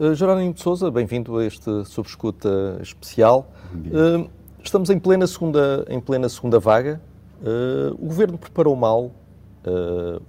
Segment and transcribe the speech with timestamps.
[0.00, 3.52] Uh, Jerónimo de Souza, bem-vindo a este Subescuta especial.
[3.74, 4.30] Uh,
[4.64, 6.98] estamos em plena segunda, em plena segunda vaga.
[7.42, 9.12] Uh, o Governo preparou mal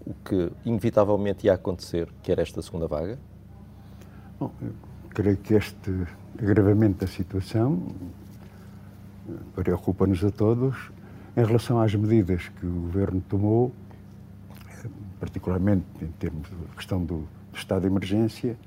[0.05, 3.17] o que inevitavelmente ia acontecer, que era esta segunda vaga?
[4.37, 4.51] Bom,
[5.11, 6.05] creio que este
[6.37, 7.81] agravamento da situação
[9.55, 10.91] preocupa-nos a todos
[11.37, 13.71] em relação às medidas que o Governo tomou,
[15.17, 18.57] particularmente em termos da questão do, do estado de emergência,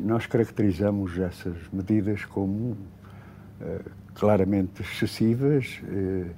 [0.00, 2.76] nós caracterizamos essas medidas como
[3.60, 3.80] eh,
[4.14, 6.30] claramente excessivas eh,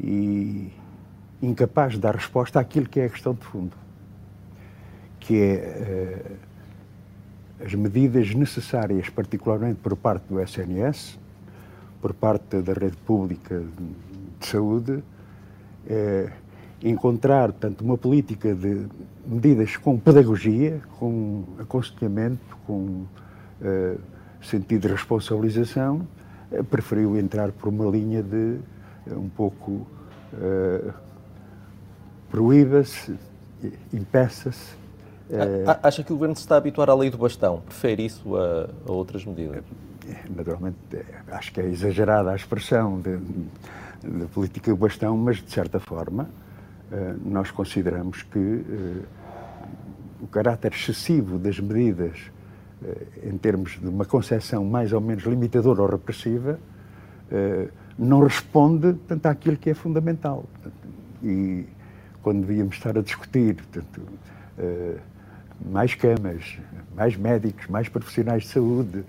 [0.00, 0.72] e
[1.40, 3.76] incapazes de dar resposta àquilo que é a questão de fundo,
[5.20, 6.22] que é
[7.64, 11.18] as medidas necessárias, particularmente por parte do SNS,
[12.00, 13.62] por parte da rede pública
[14.40, 15.02] de saúde,
[16.82, 18.86] encontrar, portanto, uma política de
[19.26, 23.04] medidas com pedagogia, com aconselhamento, com
[23.60, 23.98] uh,
[24.42, 26.06] sentido de responsabilização,
[26.50, 28.58] uh, preferiu entrar por uma linha de
[29.06, 29.86] uh, um pouco
[32.30, 33.14] proíba-se,
[33.92, 34.74] impeça-se.
[35.82, 37.60] Acha que o Governo se está a habituar à lei do bastão?
[37.60, 39.62] Prefere isso a, a outras medidas?
[40.34, 40.78] Naturalmente,
[41.30, 46.30] acho que é exagerada a expressão da política do bastão, mas de certa forma
[47.24, 49.02] nós consideramos que eh,
[50.20, 52.30] o caráter excessivo das medidas,
[52.84, 56.58] eh, em termos de uma concepção mais ou menos limitadora ou repressiva,
[57.98, 60.44] não responde tanto àquilo que é fundamental.
[61.22, 61.64] E
[62.22, 64.02] quando devíamos estar a discutir portanto,
[65.64, 66.58] mais camas,
[66.94, 69.02] mais médicos, mais profissionais de saúde.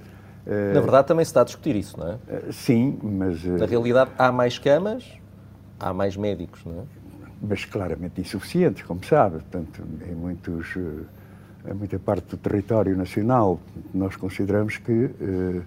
[0.73, 2.17] Na verdade, também se está a discutir isso, não é?
[2.53, 3.43] Sim, mas.
[3.43, 5.05] Na realidade, há mais camas,
[5.77, 7.02] há mais médicos, não é?
[7.43, 9.39] Mas claramente insuficientes, como sabe.
[9.39, 13.59] Portanto, em, muitos, eh, em muita parte do território nacional,
[13.93, 15.61] nós consideramos que eh,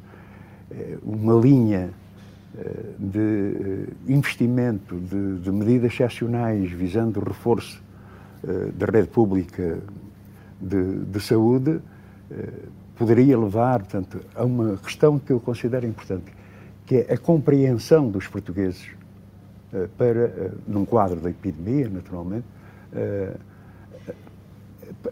[1.02, 1.90] uma linha
[2.56, 7.84] eh, de investimento de, de, medidas excepcionais visando o reforço
[8.74, 9.80] da rede pública
[10.60, 11.80] de, de saúde
[12.96, 16.32] poderia levar, portanto, a uma questão que eu considero importante,
[16.84, 18.95] que é a compreensão dos portugueses eh,
[19.96, 22.46] para, eh, num quadro da epidemia, naturalmente,
[22.92, 23.36] eh,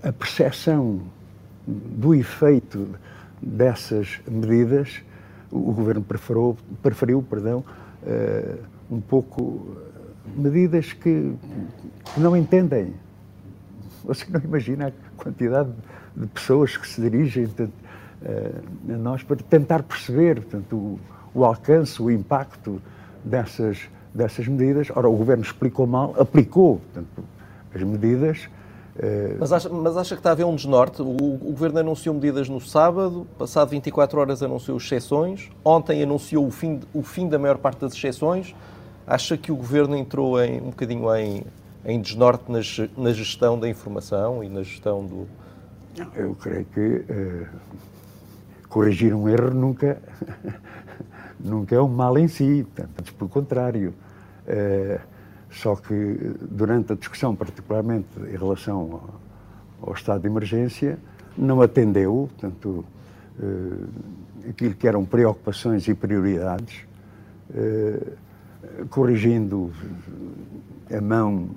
[0.03, 1.01] a percepção
[1.67, 2.89] do efeito
[3.41, 5.03] dessas medidas,
[5.51, 7.65] o governo preferiu, preferiu perdão,
[8.91, 9.77] um pouco
[10.37, 11.35] medidas que,
[12.15, 12.95] que não entendem.
[14.05, 15.71] Você não imagina a quantidade
[16.17, 17.73] de pessoas que se dirigem portanto,
[18.89, 21.01] a nós para tentar perceber portanto, o,
[21.35, 22.81] o alcance, o impacto
[23.25, 24.89] dessas dessas medidas.
[24.95, 27.25] Ora, o Governo explicou mal, aplicou portanto,
[27.75, 28.49] as medidas.
[28.97, 31.03] Eh, mas acha, mas acha que está a haver um desnorte?
[31.03, 36.51] O, o, Governo anunciou medidas no sábado, passado 24 horas anunciou exceções, ontem anunciou o
[36.51, 38.55] fim, o fim da maior parte das exceções.
[39.07, 41.45] Acha que o Governo entrou em, um bocadinho em,
[41.85, 42.61] em desnorte na,
[42.97, 45.27] na gestão da informação e na gestão do...
[46.17, 47.47] Eu creio que uh,
[48.69, 50.01] corrigir um erro nunca,
[51.39, 53.95] nunca é um mal em si, portanto, pelo contrário.
[54.47, 55.01] É,
[55.51, 59.01] só que durante a discussão, particularmente em relação
[59.81, 60.99] ao, ao estado de emergência,
[61.39, 62.85] não atendeu, portanto,
[63.41, 66.85] eh, aquilo que eram preocupações e prioridades,
[67.55, 68.13] eh,
[68.91, 69.71] corrigindo
[70.93, 71.51] a mão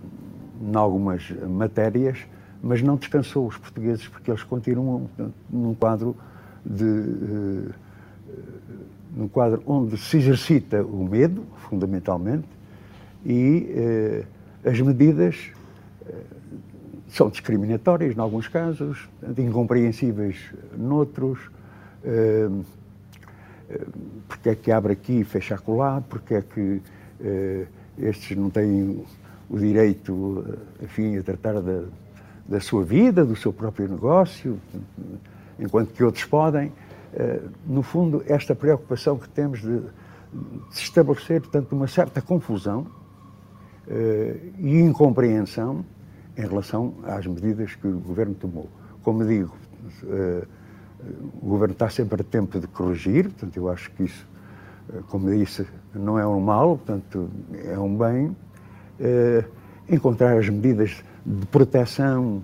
[0.61, 2.19] em algumas matérias,
[2.61, 5.09] mas não descansou os portugueses porque eles continuam
[5.49, 6.15] num quadro
[6.65, 7.69] de
[9.15, 12.47] num quadro onde se exercita o medo, fundamentalmente,
[13.27, 14.23] e eh,
[14.69, 15.51] as medidas
[16.07, 16.13] eh,
[17.09, 20.37] são discriminatórias em alguns casos, incompreensíveis
[20.75, 21.37] noutros.
[22.05, 22.49] Eh,
[24.29, 26.81] porque é que abre aqui e fecha acolá, porque é que
[27.97, 29.03] estes não têm
[29.49, 30.45] o direito,
[30.81, 31.83] enfim, a tratar da,
[32.47, 34.57] da sua vida, do seu próprio negócio,
[35.59, 36.71] enquanto que outros podem.
[37.65, 42.87] no fundo, esta preocupação que temos de, de estabelecer, portanto, uma certa confusão
[44.57, 45.85] e incompreensão
[46.37, 48.69] em relação às medidas que o Governo tomou.
[49.01, 49.55] Como digo,
[50.03, 50.47] uh,
[51.41, 54.27] o Governo está sempre a tempo de corrigir, portanto, eu acho que isso,
[54.89, 57.29] uh, como disse, não é um mal, portanto,
[57.65, 58.35] é um bem.
[59.89, 62.43] encontrar as medidas de proteção,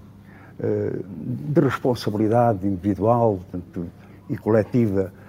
[0.60, 3.88] de responsabilidade individual portanto,
[4.30, 5.23] e coletiva eh,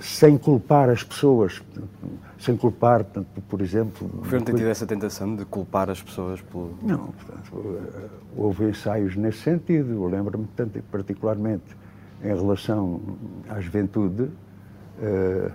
[0.00, 1.62] sem culpar as pessoas,
[2.38, 3.04] sem culpar,
[3.48, 4.10] por exemplo...
[4.12, 6.74] O Governo tem tido essa tentação de culpar as pessoas pelo...
[6.82, 9.92] Não, portanto, eh, houve ensaios nesse sentido.
[9.92, 10.48] Eu lembro-me,
[10.90, 11.76] particularmente,
[12.22, 13.00] em relação
[13.48, 15.52] à juventude, uh,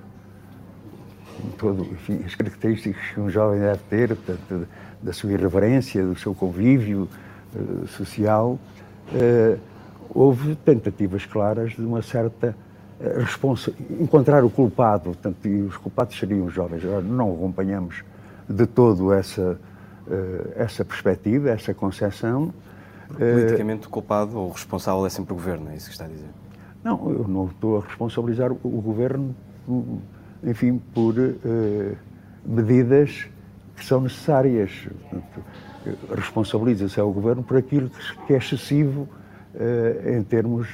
[1.58, 4.68] todo, enfim, as características que um jovem deve ter, portanto,
[5.02, 7.10] da sua irreverência, do seu convívio
[7.54, 8.60] uh, social,
[9.12, 9.60] uh,
[10.10, 12.56] houve tentativas claras de uma certa
[14.00, 16.84] encontrar o culpado, portanto, e os culpados seriam os jovens.
[17.04, 18.04] Não acompanhamos
[18.48, 19.60] de todo essa,
[20.56, 22.54] essa perspectiva, essa concepção.
[23.18, 26.08] Politicamente, o culpado ou o responsável é sempre o governo, é isso que está a
[26.08, 26.30] dizer?
[26.84, 29.36] Não, eu não estou a responsabilizar o, o governo,
[30.44, 31.98] enfim, por uh,
[32.46, 33.28] medidas
[33.76, 34.88] que são necessárias.
[36.16, 37.92] Responsabiliza-se ao governo por aquilo
[38.26, 39.08] que é excessivo
[40.04, 40.68] em termos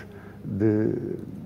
[0.43, 0.93] de,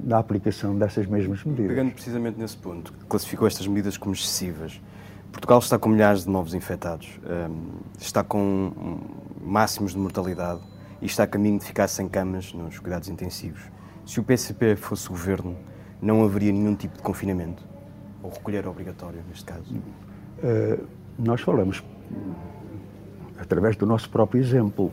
[0.03, 1.67] da aplicação dessas mesmas medidas.
[1.67, 4.81] Pegando precisamente nesse ponto, classificou estas medidas como excessivas.
[5.31, 7.53] Portugal está com milhares de novos infectados, um, ehm,
[7.99, 8.71] está com
[9.41, 10.61] máximos de mortalidade
[11.01, 13.61] e está a caminho de ficar sem camas nos cuidados intensivos.
[14.05, 15.57] Se o PCP fosse governo,
[16.01, 17.63] não haveria nenhum tipo de confinamento?
[18.23, 19.75] Ou recolher obrigatório, neste caso?
[19.75, 20.87] Uh,
[21.17, 21.83] nós falamos
[23.37, 24.91] através do nosso próprio exemplo.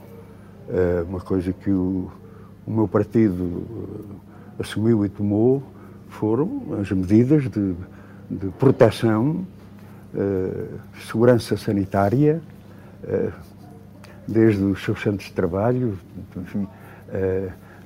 [0.68, 2.10] Uh, uma coisa que o,
[2.66, 4.20] o meu partido uh,
[4.58, 5.62] assumiu e tomou
[6.08, 7.74] foram as medidas de,
[8.30, 9.46] de proteção,
[11.06, 12.42] segurança sanitária,
[14.28, 15.98] desde os seus centros de trabalho,
[16.36, 16.68] enfim,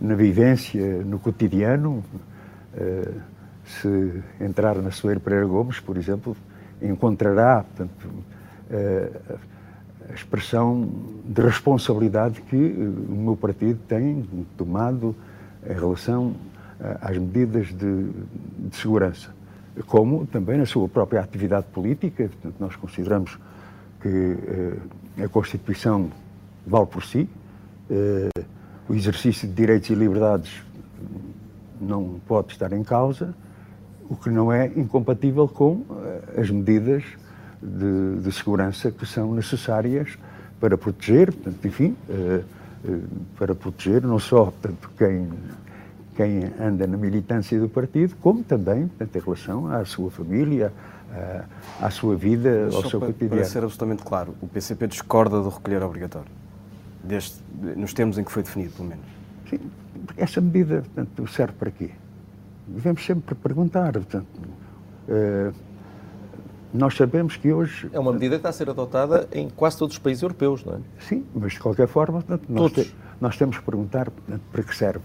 [0.00, 2.02] na vivência, no cotidiano.
[2.74, 3.20] Uh,
[3.66, 6.36] se entrar na Soeiro Pereira Gomes, por exemplo,
[6.80, 8.08] encontrará portanto,
[8.70, 9.38] uh,
[10.10, 10.88] a expressão
[11.24, 14.26] de responsabilidade que uh, o meu partido tem
[14.56, 15.14] tomado
[15.68, 16.34] em relação
[17.00, 18.10] às medidas de,
[18.58, 19.30] de, segurança,
[19.86, 22.28] como também na sua própria atividade política.
[22.28, 23.38] Portanto, nós consideramos
[24.00, 24.36] que
[25.24, 26.10] a Constituição
[26.66, 27.28] vale por si
[28.88, 30.62] o exercício de direitos e liberdades
[31.80, 33.34] não pode estar em causa,
[34.08, 37.02] o que não é incompatível com eh, as medidas
[37.62, 40.18] de, de segurança que são necessárias
[40.60, 42.44] para proteger, portanto, enfim, uh,
[42.84, 43.02] uh,
[43.38, 45.28] para proteger não só portanto, quem,
[46.16, 50.72] quem anda na militância do partido, como também portanto, em relação à sua família,
[51.80, 53.36] à, à sua vida, ao seu para, cotidiano.
[53.36, 56.30] Para ser absolutamente claro, o PCP discorda do recolher obrigatório?
[57.06, 57.40] deste,
[57.76, 59.04] nos termos em que foi definido, pelo menos?
[59.48, 59.60] Sim,
[60.16, 61.90] essa medida portanto, serve para quê?
[62.66, 63.92] Devemos sempre perguntar.
[63.92, 64.26] Portanto,
[65.08, 65.54] uh,
[66.76, 67.88] nós sabemos que hoje.
[67.92, 70.74] É uma medida que está a ser adotada em quase todos os países europeus, não
[70.74, 70.78] é?
[71.00, 74.10] Sim, mas de qualquer forma, nós, te, nós, temos que perguntar
[74.52, 75.04] para que serve.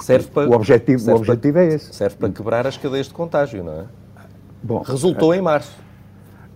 [0.00, 1.94] Serve para, o objetivo, serve o objetivo para, é esse.
[1.94, 3.84] Serve para quebrar as cadeias de contágio, não é?
[4.62, 5.76] Bom, Resultou uh, em março.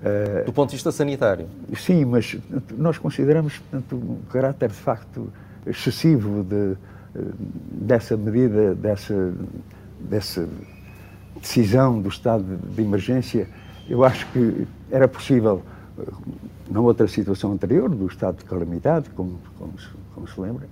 [0.00, 1.46] Uh, do ponto de vista sanitário.
[1.76, 2.36] Sim, mas
[2.76, 5.32] nós consideramos portanto, um caráter de facto
[5.66, 6.76] excessivo de,
[7.14, 7.20] eh,
[7.72, 9.32] dessa medida, dessa,
[9.98, 10.48] dessa
[11.40, 13.48] decisão do estado de emergência.
[13.88, 15.62] Eu acho que era possível,
[15.98, 16.02] eh,
[16.70, 20.66] na outra situação anterior, do estado de calamidade, como, como, se, como se lembra,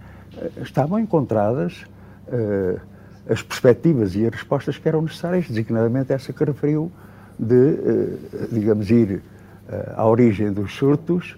[0.62, 1.84] estavam encontradas
[2.28, 2.80] uh,
[3.28, 6.90] as perspectivas e as respostas que eram necessárias, designadamente essa que referiu
[7.38, 8.18] de, uh,
[8.52, 9.22] digamos, ir
[9.68, 11.36] uh, à origem dos surtos,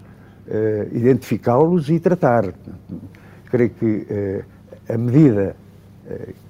[0.92, 2.54] identificá-los e tratar.
[3.50, 4.06] Creio que
[4.88, 5.56] a medida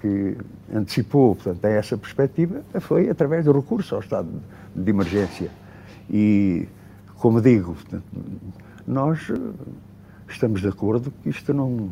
[0.00, 0.36] que
[0.72, 4.28] antecipou, portanto, a essa perspectiva foi através do recurso ao estado
[4.74, 5.50] de emergência.
[6.10, 6.68] E,
[7.16, 8.04] como digo, portanto,
[8.86, 9.32] nós
[10.28, 11.90] estamos de acordo que isto não,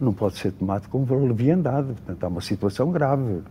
[0.00, 1.88] não pode ser tomado como leviandade.
[1.88, 3.42] Portanto, há uma situação grave.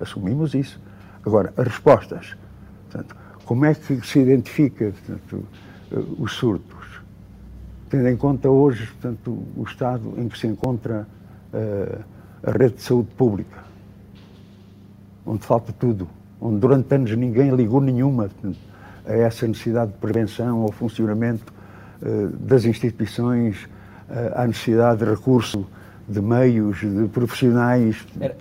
[0.00, 0.80] Assumimos isso.
[1.24, 2.36] Agora, as respostas.
[2.90, 5.46] Portanto, como é que se identifica portanto,
[6.18, 7.02] os surtos?
[7.88, 11.06] Tendo em conta hoje portanto, o estado em que se encontra
[11.52, 12.13] uh,
[12.46, 13.64] a rede de saúde pública,
[15.24, 16.08] onde falta tudo,
[16.40, 18.30] onde durante anos ninguém ligou nenhuma
[19.06, 21.52] a essa necessidade de prevenção ao funcionamento
[22.02, 23.64] uh, das instituições,
[24.08, 25.66] uh, à necessidade de recurso
[26.06, 28.06] de meios, de profissionais.
[28.20, 28.36] Era,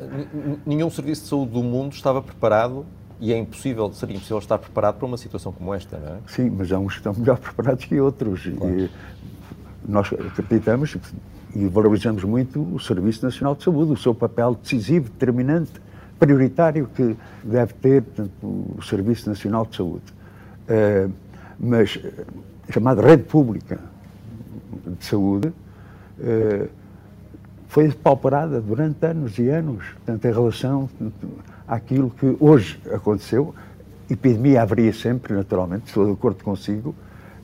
[0.66, 2.86] nenhum serviço de saúde do mundo estava preparado
[3.22, 6.18] e é impossível, seria impossível estar preparado para uma situação como esta, não é?
[6.28, 8.48] Sim, mas há uns que estão melhor preparados que outros.
[8.58, 8.80] Claro.
[8.80, 8.92] E
[9.88, 10.98] nós acreditamos
[11.56, 15.72] e valorizamos muito o Serviço Nacional de Saúde, o seu papel decisivo, determinante,
[16.20, 20.06] prioritário que deve ter portanto, o Serviço Nacional de Saúde.
[20.64, 21.12] Uh,
[21.60, 22.00] mas
[22.68, 23.80] a chamada rede pública
[24.98, 26.70] de saúde uh,
[27.68, 30.90] foi pauperada durante anos e anos, portanto, em relação
[31.68, 33.56] àquilo que hoje aconteceu.
[34.10, 36.94] Epidemia haveria sempre, naturalmente, estou de acordo consigo,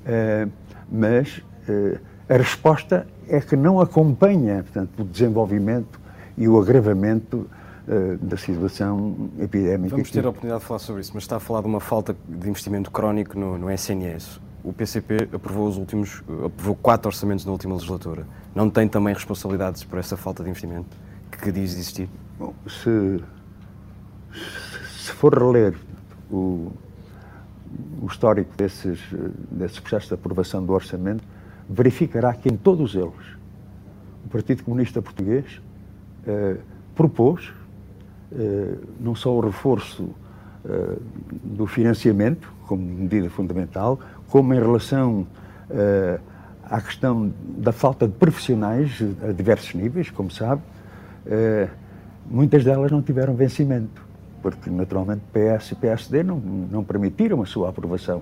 [0.06, 0.48] eh,
[0.92, 1.98] mas eh,
[2.30, 6.00] a resposta é que não acompanha portanto, o desenvolvimento
[6.38, 7.50] e o agravamento
[7.88, 9.96] uh, da situação epidémica.
[9.96, 12.16] Vamos ter a oportunidade de falar sobre isso, mas está a falar de uma falta
[12.28, 14.40] de investimento crónico no, no SNS.
[14.64, 18.28] O PCP aprovou os últimos, aprovou quatro orçamentos na última legislatura.
[18.54, 20.96] Não tem também responsabilidades por essa falta de investimento
[21.32, 22.10] que diz existir?
[22.38, 23.24] Bom, se,
[25.00, 25.76] se for reler
[26.30, 26.72] o,
[28.02, 29.00] o histórico desses,
[29.50, 31.24] desses processos de aprovação do orçamento,
[31.70, 33.38] verificará que em todos eles
[34.26, 35.62] o Partido Comunista Português
[36.26, 36.58] eh,
[36.96, 37.54] propôs
[38.32, 40.10] eh, não só o reforço
[40.66, 40.98] eh,
[41.44, 45.26] do financiamento como medida fundamental, como em relação
[45.70, 46.20] eh,
[46.64, 50.62] à questão da falta de profissionais a diversos níveis, como sabe,
[51.26, 51.70] eh,
[52.30, 54.06] muitas delas não tiveram vencimento,
[54.42, 58.22] porque naturalmente PS e PSD não, não permitiram a sua aprovação.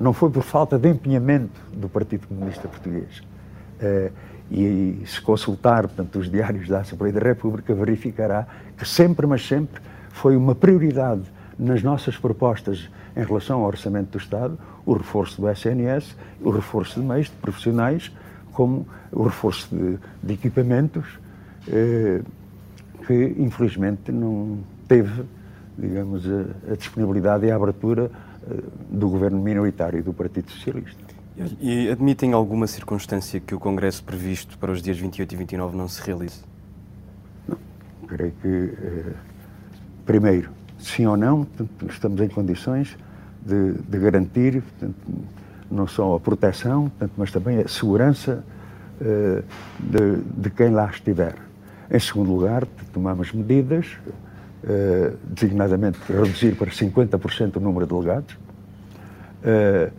[0.00, 3.22] Não foi por falta de empenhamento do Partido Comunista Português.
[3.80, 4.10] Eh,
[4.50, 9.80] e se consultar portanto, os diários da Assembleia da República, verificará que sempre, mas sempre,
[10.10, 11.22] foi uma prioridade
[11.58, 17.00] nas nossas propostas em relação ao orçamento do Estado, o reforço do SNS, o reforço
[17.00, 18.12] de meios, de profissionais,
[18.52, 21.18] como o reforço de, de equipamentos,
[21.68, 22.22] eh,
[23.06, 25.24] que infelizmente não teve,
[25.76, 28.10] digamos, a, a disponibilidade e a abertura
[28.90, 31.18] do governo minoritário do Partido Socialista.
[31.60, 35.88] E admitem alguma circunstância que o Congresso previsto para os dias 28 e 29 não
[35.88, 36.40] se realize?
[37.46, 37.56] Não.
[38.08, 39.12] Creio que, eh,
[40.04, 41.46] primeiro, sim ou não,
[41.88, 42.96] estamos em condições
[43.46, 44.64] de, de garantir
[45.70, 48.44] não só a proteção, mas também a segurança
[49.00, 49.42] eh,
[49.78, 51.36] de, de, quem lá estiver.
[51.88, 53.86] Em segundo lugar, tomamos medidas,
[54.64, 58.36] eh, designadamente reduzir para 50% o número de delegados,
[59.44, 59.90] eh,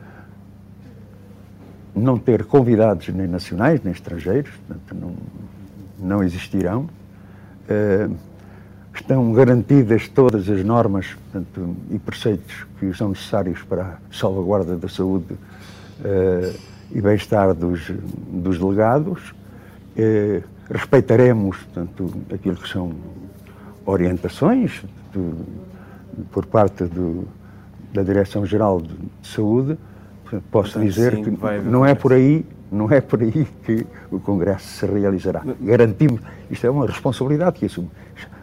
[1.96, 5.16] não ter convidados nem nacionais nem estrangeiros, portanto, não,
[6.18, 6.90] não existirão.
[7.70, 8.16] Uh,
[8.96, 14.90] estão garantidas todas as normas portanto, e preceitos que são necessários para a salvaguarda da
[14.90, 15.38] saúde
[16.92, 19.36] e bem-estar dos, dos delegados.
[20.68, 22.96] Respeitaremos portanto, aquilo que são
[23.90, 25.46] orientações do,
[26.32, 27.28] por parte do,
[27.94, 29.78] da Direção-Geral de Saúde
[30.52, 31.32] posso Portanto, dizer sim, que
[31.66, 35.44] não é por aí não é por aí que o Congresso se realizará.
[35.60, 37.90] Garantimos, isto é uma responsabilidade que assumo.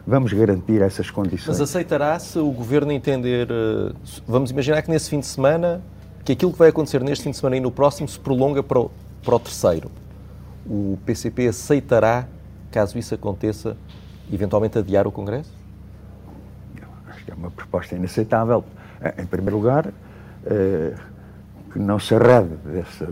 [0.05, 1.47] Vamos garantir essas condições.
[1.47, 3.93] Mas aceitará se o Governo entender, eh,
[4.27, 5.81] vamos imaginar que nesse fim de semana,
[6.25, 8.79] que aquilo que vai acontecer neste fim de semana e no próximo se prolonga para
[8.79, 8.91] o,
[9.23, 9.89] para o terceiro.
[10.65, 12.27] O PCP aceitará,
[12.69, 13.77] caso isso aconteça,
[14.31, 15.51] eventualmente adiar o Congresso?
[17.07, 18.63] Acho que é uma proposta inaceitável.
[19.17, 19.91] Em primeiro lugar,
[20.45, 20.95] eh,
[21.71, 23.07] que não se arrede dessa,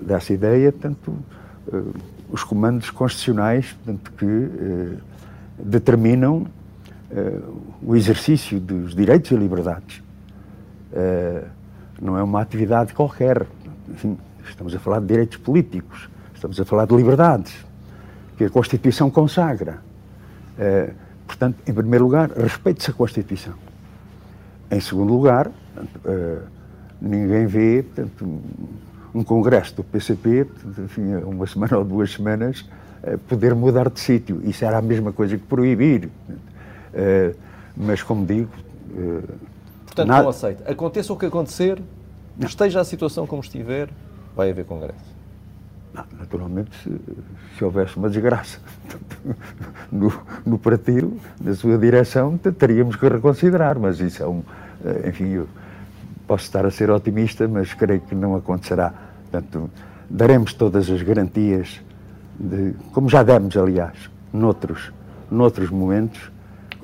[0.00, 1.08] dessa ideia, portanto,
[1.68, 1.94] uh,
[2.30, 4.98] os comandos constitucionais portanto, que uh,
[5.58, 6.46] determinam
[7.10, 10.02] uh, o exercício dos direitos e liberdades.
[12.00, 13.46] não é uma atividade qualquer.
[13.88, 14.16] Enfim,
[14.48, 17.54] estamos a falar de direitos políticos, estamos a falar de liberdades,
[18.36, 19.78] que a Constituição consagra.
[21.26, 23.54] Portanto, em primeiro lugar, respeite-se a Constituição.
[24.70, 26.42] Em segundo lugar, portanto,
[27.00, 28.40] ninguém vê, portanto,
[29.14, 30.46] um congresso do PCP,
[30.78, 32.64] enfim, uma semana ou duas semanas,
[33.02, 34.40] eh, poder mudar de sítio.
[34.44, 36.08] Isso era a mesma coisa que proibir.
[36.92, 37.34] Eh,
[37.76, 38.50] mas, como digo.
[38.96, 39.22] Eh,
[39.86, 40.22] Portanto, nada...
[40.22, 40.70] não aceita.
[40.70, 41.82] Aconteça o que acontecer,
[42.38, 42.46] não.
[42.46, 43.88] esteja a situação como estiver,
[44.36, 45.19] vai haver congresso.
[45.92, 47.00] Não, naturalmente, se,
[47.58, 48.58] se, houvesse uma desgraça
[49.90, 50.12] no,
[50.46, 54.42] no partido, na sua direção, teríamos que reconsiderar, mas isso é um.
[55.04, 55.48] Enfim, eu,
[56.30, 58.94] Posso estar a ser otimista, mas creio que não acontecerá.
[59.28, 59.68] Portanto,
[60.08, 61.80] daremos todas as garantias,
[62.38, 64.92] de, como já demos, aliás, noutros,
[65.28, 66.30] noutros momentos,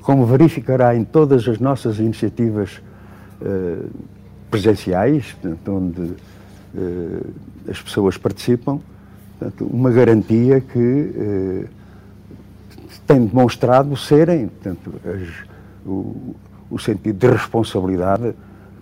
[0.02, 2.82] como verificará em todas as nossas iniciativas
[3.40, 3.88] uh,
[4.50, 5.36] presenciais,
[5.68, 7.30] onde uh,
[7.70, 8.80] as pessoas participam,
[9.38, 11.68] portanto, uma garantia que uh,
[13.06, 15.28] tem demonstrado serem portanto, as,
[15.86, 16.34] o,
[16.70, 18.34] o sentido de responsabilidade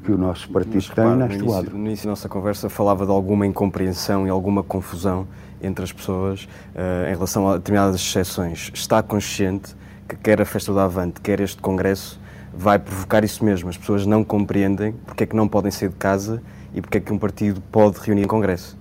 [0.05, 3.11] que o nosso partido Mas, tem neste início, no início da nossa conversa falava de
[3.11, 5.27] alguma incompreensão e alguma confusão
[5.63, 6.45] entre as pessoas
[6.75, 8.71] uh, em relação a determinadas exceções.
[8.75, 9.75] Está consciente
[10.07, 12.21] que quer a Festa do Avante, quer este Congresso,
[12.53, 13.71] vai provocar isso mesmo.
[13.71, 16.43] As pessoas não compreendem porque é que não podem sair de casa
[16.75, 18.77] e porque é que um partido pode reunir em Congresso.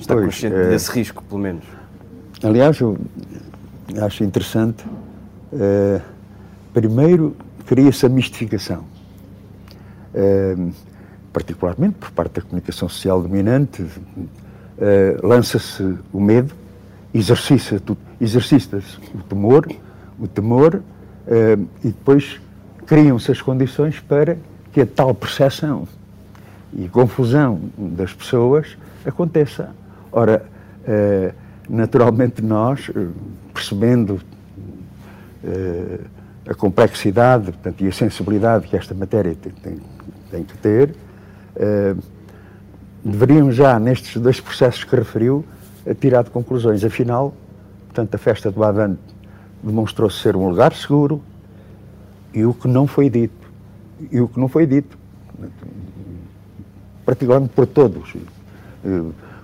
[0.00, 0.68] Está pois, consciente é...
[0.70, 1.64] desse risco, pelo menos?
[2.42, 2.98] Aliás, eu
[4.00, 4.84] acho interessante.
[5.52, 6.00] Uh,
[6.72, 8.84] primeiro, cria-se a mistificação
[10.14, 10.70] Ehm,
[11.32, 13.88] particularmente por parte da comunicação social dominante, uh,
[15.22, 16.52] lança-se o medo
[17.14, 17.80] exercita-se
[18.20, 18.82] exercita
[19.14, 19.68] o temor,
[20.18, 22.40] o temor uh, e depois
[22.84, 24.36] criam-se as condições para
[24.72, 25.86] que a tal percepção
[26.72, 28.76] e confusão das pessoas
[29.06, 29.70] aconteça.
[30.12, 30.44] Ora,
[30.82, 31.34] uh,
[31.68, 32.90] naturalmente nós,
[33.54, 34.20] percebendo
[36.46, 39.78] a complexidade portanto, e a sensibilidade que esta matéria tem, tem,
[40.30, 40.94] tem que ter,
[43.04, 45.44] deveriam já, nestes dois processos que referiu,
[46.00, 46.84] tirar de conclusões.
[46.84, 47.34] Afinal,
[47.86, 49.00] portanto, a festa do Avante
[49.62, 51.22] demonstrou-se ser um lugar seguro
[52.32, 53.50] e o que não foi dito,
[54.10, 54.96] e o que não foi dito,
[57.04, 58.14] particularmente por todos.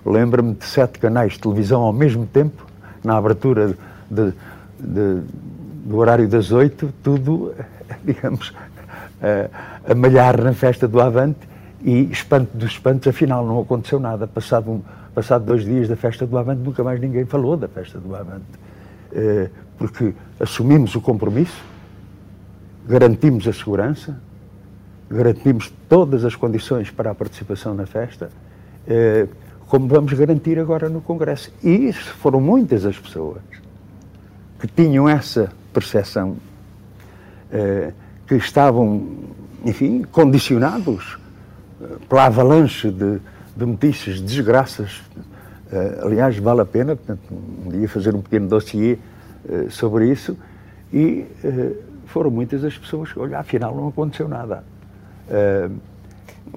[0.07, 2.65] Lembro-me de sete canais de televisão ao mesmo tempo,
[3.03, 3.75] na abertura
[4.09, 4.33] de,
[4.79, 5.23] de,
[5.85, 7.53] do horário das oito, tudo,
[8.05, 8.55] digamos,
[9.21, 11.41] a, a malhar na festa do Avante
[11.83, 14.29] e espanto dos espantos, afinal não aconteceu nada.
[14.29, 14.83] Passado, um,
[15.13, 18.45] passado dois dias da festa do Avante, nunca mais ninguém falou da festa do Avante.
[19.13, 21.63] Eh, porque assumimos o compromisso,
[22.87, 24.17] garantimos a segurança,
[25.11, 28.31] garantimos todas as condições para a participação na festa,
[28.87, 29.27] eh,
[29.69, 31.51] como vamos garantir agora no Congresso.
[31.63, 33.43] E foram muitas as pessoas
[34.59, 36.37] que tinham essa percepção,
[37.53, 37.93] eh,
[38.27, 39.07] que estavam,
[39.65, 41.19] enfim, condicionados
[42.09, 43.19] pela avalanche de,
[43.57, 45.03] de notícias, de desgraças.
[45.71, 48.99] Uh, aliás, vale a pena portanto, um dia fazer um pequeno dossiê
[49.69, 50.37] sobre isso
[50.93, 51.27] e
[52.07, 54.65] foram muitas as pessoas que, olha, afinal não aconteceu nada.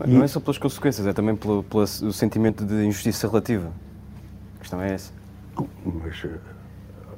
[0.07, 0.23] Não e...
[0.23, 3.71] é só pelas consequências, é também pelo, pelo sentimento de injustiça relativa.
[4.55, 5.11] A questão é essa.
[5.85, 6.25] Mas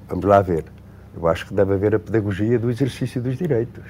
[0.08, 0.66] vamos lá ver.
[1.16, 3.84] Eu acho que deve haver a pedagogia do exercício dos direitos.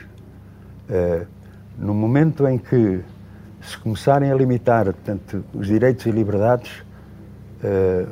[1.77, 3.01] no momento em que
[3.61, 6.71] se começarem a limitar portanto, os direitos e liberdades,
[7.63, 8.09] uh,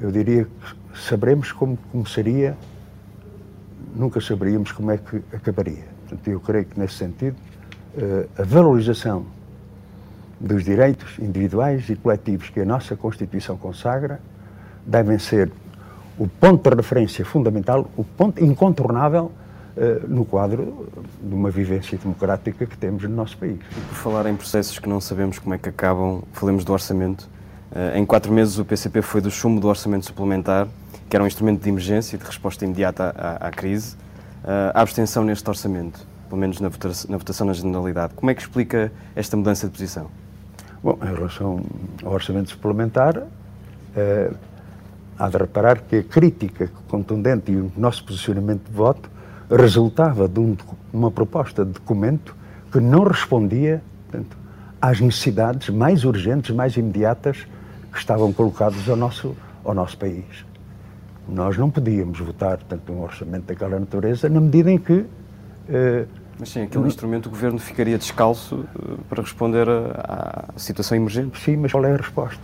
[0.00, 2.56] eu diria que saberemos como começaria,
[3.94, 5.84] nunca saberíamos como é que acabaria.
[6.00, 7.36] Portanto, eu creio que, nesse sentido,
[7.96, 9.26] uh, a valorização
[10.44, 14.20] dos direitos individuais e coletivos que a nossa Constituição consagra
[14.86, 15.50] devem ser
[16.18, 19.32] o ponto de referência fundamental, o ponto incontornável
[19.76, 20.86] eh, no quadro
[21.20, 23.58] de uma vivência democrática que temos no nosso país.
[23.76, 27.28] E por falar em processos que não sabemos como é que acabam, falemos do orçamento.
[27.74, 30.68] Eh, em quatro meses o PCP foi do chumbo do orçamento suplementar,
[31.08, 33.96] que era um instrumento de emergência e de resposta imediata à, à crise,
[34.44, 38.12] à eh, abstenção neste orçamento, pelo menos na votação na generalidade.
[38.14, 40.08] Como é que explica esta mudança de posição?
[40.84, 41.64] Bom, em relação
[42.04, 43.22] ao orçamento suplementar,
[45.18, 49.10] há de reparar que a crítica contundente e o nosso posicionamento de voto
[49.50, 50.54] resultava de um,
[50.92, 52.36] uma proposta de documento
[52.70, 54.36] que não respondia portanto,
[54.78, 57.46] às necessidades mais urgentes, mais imediatas
[57.90, 60.44] que estavam colocadas ao nosso, ao nosso país.
[61.26, 65.06] Nós não podíamos votar portanto, um orçamento daquela natureza na medida em que.
[65.66, 66.04] Eh,
[66.38, 71.38] Mas sim, aquele instrumento o governo ficaria descalço eh, para responder à situação emergente.
[71.40, 72.42] Sim, mas qual é a resposta?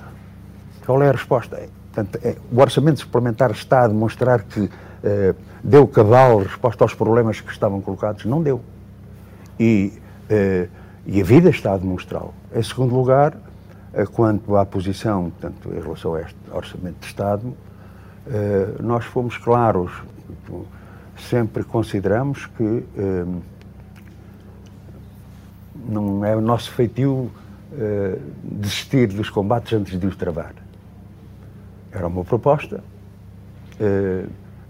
[0.87, 1.69] Qual é a resposta?
[1.93, 4.71] Portanto, é, o orçamento suplementar está a demonstrar que
[5.03, 8.25] eh, deu cabal resposta aos problemas que estavam colocados?
[8.25, 8.61] Não deu.
[9.59, 9.93] E,
[10.29, 10.69] eh,
[11.05, 12.33] e a vida está a demonstrá-lo.
[12.55, 13.37] Em segundo lugar,
[14.13, 17.57] quanto à posição, portanto, em relação a este orçamento de Estado,
[18.81, 19.91] nós fomos claros,
[21.17, 22.85] sempre consideramos que
[25.91, 27.31] não é o nosso feitio
[28.43, 30.53] desistir dos combates antes de os travar.
[31.93, 32.83] Era uma proposta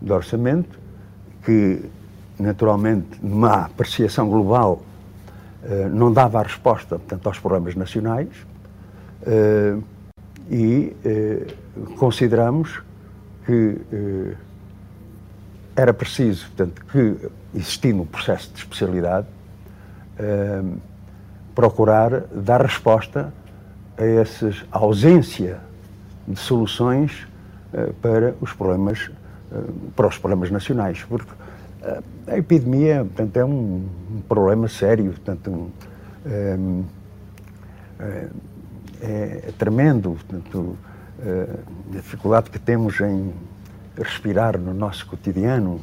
[0.01, 0.79] de orçamento,
[1.45, 1.83] que
[2.39, 4.83] naturalmente numa apreciação global
[5.63, 8.29] eh, não dava a resposta portanto, aos problemas nacionais
[10.51, 10.95] e
[11.99, 12.83] consideramos
[13.45, 13.77] que
[15.77, 19.27] era preciso, portanto, que existindo um processo de especialidade,
[21.61, 23.33] procurar dar resposta
[23.99, 25.59] a essa ausência
[26.27, 27.27] de soluções
[28.01, 29.11] para os problemas
[29.53, 29.65] eh,
[29.97, 31.31] para os problemas nacionais, porque
[31.83, 33.85] eh, a epidemia portanto, é um,
[34.29, 35.73] problema sério, portanto,
[36.25, 36.85] um,
[37.99, 38.29] é,
[39.03, 40.77] é, tremendo, portanto,
[41.23, 43.33] a dificuldade que temos em
[43.97, 45.81] respirar no nosso cotidiano,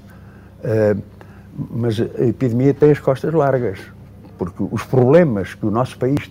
[1.69, 3.79] mas a epidemia tem as costas largas,
[4.37, 6.29] porque os problemas que o nosso país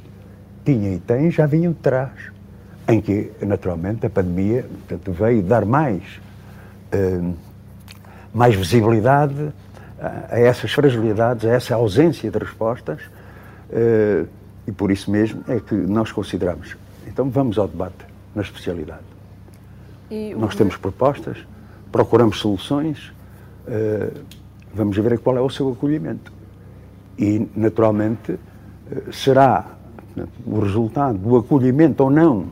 [0.64, 2.12] tinha e tem já vinham de trás,
[2.88, 6.03] em que, naturalmente, a pandemia portanto, veio dar mais
[6.92, 7.21] eh,
[8.33, 9.53] mais visibilidade
[10.31, 13.01] a essas fragilidades, a essa ausência de respostas,
[13.71, 14.25] eh,
[14.66, 16.77] e por isso mesmo é que nós consideramos.
[17.07, 19.05] Então vamos ao debate na especialidade.
[20.11, 21.38] E nós temos propostas,
[21.90, 23.12] procuramos soluções,
[24.75, 26.33] vamos ver qual é o seu acolhimento.
[27.19, 28.39] E, naturalmente,
[29.13, 29.67] será
[30.45, 32.47] o resultado do acolhimento ou não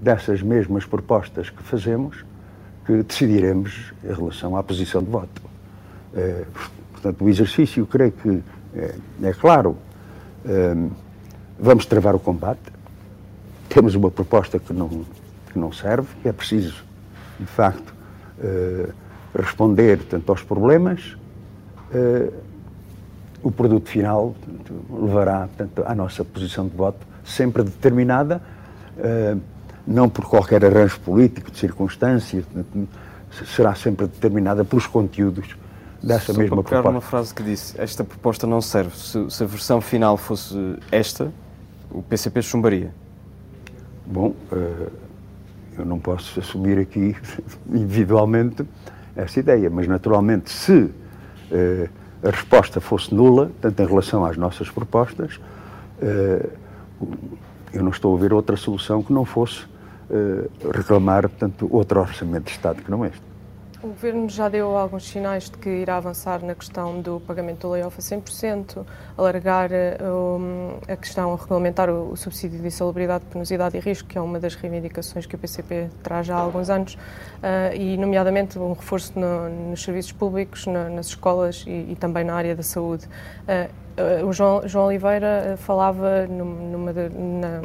[0.00, 2.24] dessas mesmas propostas que fazemos
[2.86, 5.42] que decidiremos em relação à posição de voto.
[6.14, 6.44] É,
[6.92, 8.42] portanto, o exercício, creio que
[9.22, 9.76] é, claro.
[11.58, 12.72] Vamos travar o combate.
[13.68, 14.88] Temos uma proposta que não,
[15.52, 16.82] que não serve, é preciso,
[17.38, 17.94] de facto,
[19.36, 21.16] responder tanto aos problemas.
[23.42, 24.34] O produto final
[24.90, 28.42] levará tanto, à nossa posição de voto, sempre determinada
[28.98, 29.36] é,
[29.86, 32.44] não por qualquer arranjo político, de circunstância,
[33.46, 35.56] será sempre determinada pelos conteúdos
[36.02, 36.90] dessa Só mesma para proposta.
[36.90, 38.96] uma frase que disse, esta proposta não serve.
[38.96, 40.54] Se, se, a versão final fosse
[40.90, 41.32] esta,
[41.90, 42.92] o PCP chumbaria.
[44.06, 44.92] Bom, uh,
[45.78, 47.16] eu não posso assumir aqui
[47.68, 48.64] individualmente
[49.16, 51.88] essa ideia, mas naturalmente se uh,
[52.22, 55.40] a resposta fosse nula, tanto em relação às nossas propostas,
[56.02, 56.50] uh,
[57.72, 59.64] eu não estou a ver outra solução que não fosse
[60.10, 63.29] uh, reclamar, portanto, outro orçamento de Estado que não este.
[63.82, 67.70] O Governo já deu alguns sinais de que irá avançar na questão do pagamento do
[67.70, 68.84] layoff a 100%,
[69.16, 69.70] alargar
[70.02, 74.20] um, a questão, a regulamentar o, o, subsídio de insalubridade, penosidade e risco, que é
[74.20, 79.18] uma das reivindicações que o PCP traz há alguns anos, uh, e nomeadamente um reforço
[79.18, 83.06] no, nos serviços públicos, nas escolas e, e, também na área da saúde.
[83.48, 87.62] Uh, o João, João Oliveira falava numa, de, na,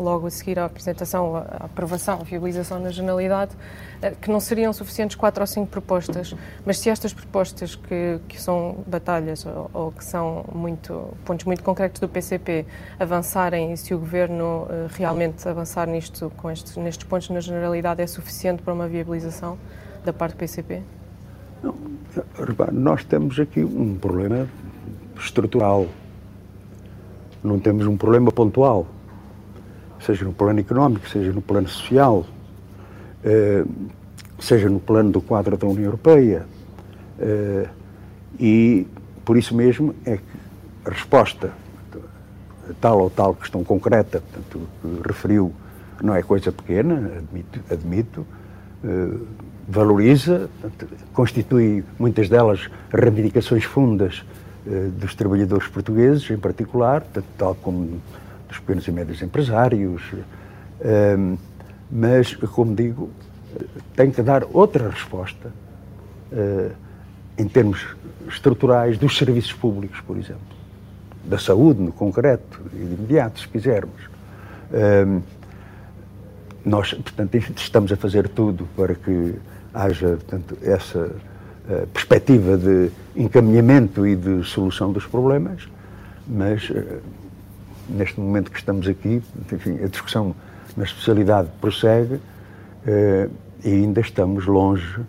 [0.00, 3.52] logo a seguir à apresentação, à aprovação, à viabilização na generalidade,
[4.00, 6.34] eh, que não seriam suficientes quatro ou cinco propostas,
[6.64, 11.62] mas se estas propostas que, que são batalhas ou, ou, que são muito pontos muito
[11.62, 12.64] concretos do PCP
[12.98, 18.00] avançarem e se o Governo uh, realmente avançar nisto, com estes, nestes pontos na generalidade,
[18.02, 19.58] é suficiente para uma viabilização
[20.04, 20.82] da parte do PCP?
[21.62, 21.74] Não,
[22.38, 24.48] repare, nós temos aqui um problema
[25.18, 25.86] estrutural.
[27.44, 28.86] Não temos um problema pontual
[30.04, 32.24] seja no plano económico, seja no plano social,
[33.24, 33.64] eh,
[34.38, 36.46] seja no plano do quadro da União Europeia.
[37.18, 37.68] Eh,
[38.38, 38.86] e
[39.24, 40.22] por isso mesmo é que
[40.86, 41.52] a resposta
[42.68, 45.52] a tal ou tal questão concreta, portanto, que referiu,
[46.02, 48.26] não é coisa pequena, admito, admito
[48.82, 49.18] eh,
[49.68, 54.24] valoriza, portanto, constitui muitas delas reivindicações fundas
[54.98, 57.02] dos trabalhadores portugueses, em particular,
[57.38, 57.98] tal como
[58.50, 60.02] dos pequenos e médios empresários,
[61.16, 61.38] um,
[61.90, 63.10] mas, como digo,
[63.94, 65.52] tem que dar outra resposta
[66.32, 66.72] uh,
[67.38, 67.86] em termos
[68.28, 70.42] estruturais dos serviços públicos, por exemplo,
[71.24, 74.10] da saúde, no concreto e de imediato, se quisermos.
[74.72, 75.22] Um,
[76.64, 79.34] nós, portanto, estamos a fazer tudo para que
[79.72, 85.68] haja, portanto, essa uh, perspectiva de encaminhamento e de solução dos problemas,
[86.26, 87.00] mas uh,
[87.90, 89.22] neste momento que estamos aqui,
[89.52, 90.34] enfim, a discussão
[90.76, 92.20] na especialidade prossegue
[92.86, 93.28] eh,
[93.64, 95.00] e ainda estamos longe,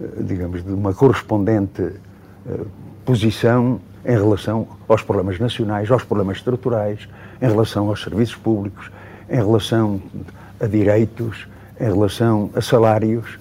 [0.00, 2.60] eh, digamos, de uma correspondente eh,
[3.04, 7.08] posição em relação aos problemas nacionais, aos problemas estruturais,
[7.40, 8.90] em relação aos serviços públicos,
[9.28, 10.00] em relação
[10.60, 11.48] a direitos,
[11.80, 13.38] em relação a salários,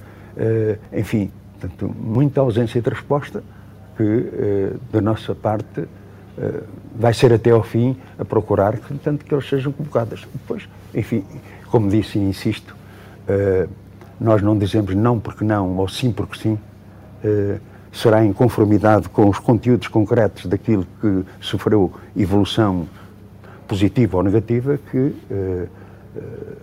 [0.92, 3.44] enfim, portanto, muita ausência de resposta
[3.96, 5.88] que, da nossa parte, eh,
[6.96, 10.22] vai ser até ao fim a procurar que, tanto que eles sejam convocadas.
[10.34, 11.24] Depois, enfim,
[11.70, 12.76] como disse e insisto,
[13.28, 13.70] uh,
[14.20, 16.60] nós não dizemos não porque não ou sim porque sim.
[17.24, 17.60] Uh,
[17.92, 22.88] será em conformidade com os conteúdos concretos daquilo que sofreu evolução
[23.68, 25.16] positiva ou negativa que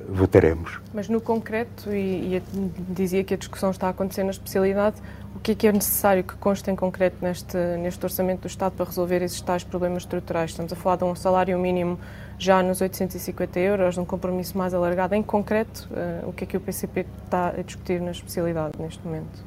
[0.08, 0.80] votaremos.
[0.92, 2.42] Mas no concreto, e, e
[2.88, 4.96] dizia que a discussão está a acontecer na especialidade,
[5.34, 8.72] o que é que é necessário que conste em concreto neste, neste orçamento do Estado
[8.72, 10.50] para resolver esses tais problemas estruturais?
[10.50, 11.98] Estamos a falar de um salário mínimo
[12.38, 15.14] já nos 850 euros, de um compromisso mais alargado.
[15.14, 19.04] Em concreto, uh, o que é que o PCP está a discutir na especialidade neste
[19.04, 19.44] momento?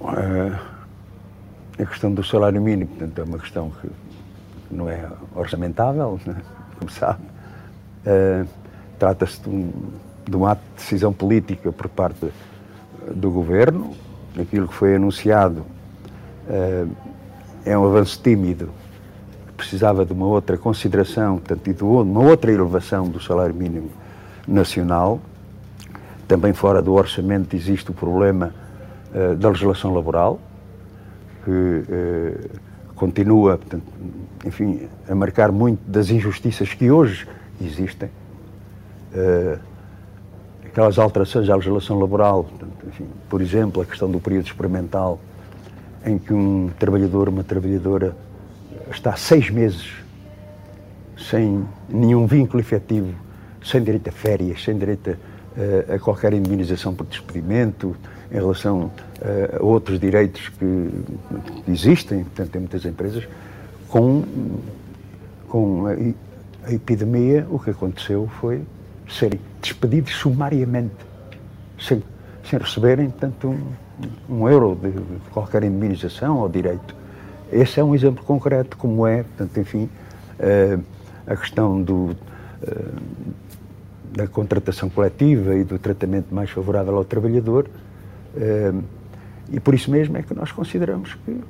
[0.00, 0.58] Uh,
[1.78, 3.90] a questão do salário mínimo, portanto, é uma questão que
[4.70, 6.36] não é orçamentável, né?
[6.78, 7.22] como sabe.
[8.06, 8.46] Uh,
[9.02, 9.72] Trata-se de, um,
[10.28, 12.28] de um ato de decisão política por parte
[13.12, 13.90] do Governo,
[14.40, 15.66] aquilo que foi anunciado
[16.48, 16.88] uh,
[17.64, 18.70] é um avanço tímido,
[19.48, 23.90] que precisava de uma outra consideração, portanto, de uma outra elevação do salário mínimo
[24.46, 25.20] nacional.
[26.28, 28.54] Também fora do orçamento existe o problema
[29.12, 30.38] uh, da legislação laboral,
[31.44, 32.50] que uh,
[32.94, 33.82] continua, portanto,
[34.46, 37.26] enfim, a marcar muito das injustiças que hoje
[37.60, 38.08] existem.
[40.64, 42.46] Aquelas alterações à legislação laboral,
[42.86, 45.20] enfim, por exemplo, a questão do período experimental,
[46.04, 48.16] em que um trabalhador, uma trabalhadora,
[48.90, 49.92] está seis meses
[51.30, 53.14] sem nenhum vínculo efetivo,
[53.62, 55.16] sem direito a férias, sem direito
[55.90, 57.94] a, a qualquer indemnização por despedimento,
[58.30, 60.90] em relação a, a outros direitos que,
[61.64, 63.28] que, existem, portanto, em muitas empresas,
[63.88, 64.24] com,
[65.48, 68.62] com a, a epidemia, o que aconteceu foi
[69.12, 70.94] serem despedidos sumariamente,
[71.78, 72.02] sem,
[72.48, 76.94] sem receberem, portanto, um, um euro de, de, qualquer indemnização ou direito.
[77.50, 79.88] Esse é um exemplo concreto, como é, portanto, enfim,
[80.38, 80.82] uh,
[81.26, 82.16] a questão do, uh,
[84.12, 87.68] da contratação coletiva e do tratamento mais favorável ao trabalhador.
[88.34, 88.82] Uh,
[89.50, 91.40] e por isso mesmo é que nós consideramos que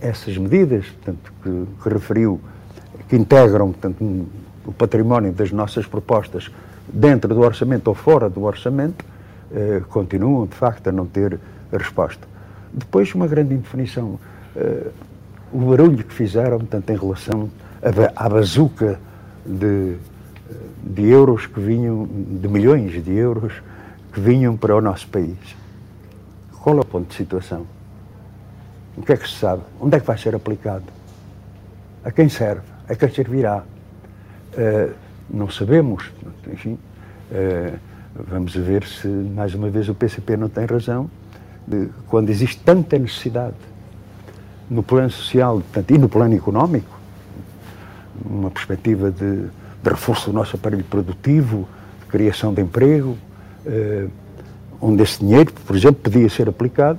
[0.00, 2.40] essas medidas, portanto, que, que referiu,
[3.08, 4.26] que integram, portanto,
[4.66, 6.50] o património das nossas propostas
[6.88, 9.04] dentro do orçamento ou fora do orçamento,
[9.52, 11.38] eh, continuam, de facto, a não ter
[11.72, 12.26] resposta.
[12.72, 14.18] Depois, uma grande indefinição.
[14.56, 14.88] Eh,
[15.52, 17.50] o barulho que fizeram, tanto em relação
[17.82, 18.98] à, à bazuca
[19.44, 19.96] de,
[20.82, 23.52] de euros que vinham, de milhões de euros
[24.12, 25.36] que vinham para o nosso país.
[26.62, 27.66] Qual é o ponto de situação?
[28.96, 29.62] O que é que se sabe?
[29.80, 30.84] Onde é que vai ser aplicado?
[32.04, 32.62] A quem serve?
[32.88, 33.64] A quem servirá?
[34.52, 34.92] Uh,
[35.30, 36.10] não sabemos.
[36.52, 36.78] Enfim,
[37.30, 37.78] uh,
[38.14, 41.10] vamos ver se, mais uma vez, o PCP não tem razão.
[41.66, 43.54] De, quando existe tanta necessidade
[44.68, 46.98] no plano social portanto, e no plano económico,
[48.24, 49.50] uma perspectiva de, de,
[49.90, 51.68] reforço do nosso aparelho produtivo,
[52.00, 53.16] de criação de emprego,
[53.66, 54.10] uh,
[54.80, 56.98] onde esse dinheiro, por exemplo, podia ser aplicado,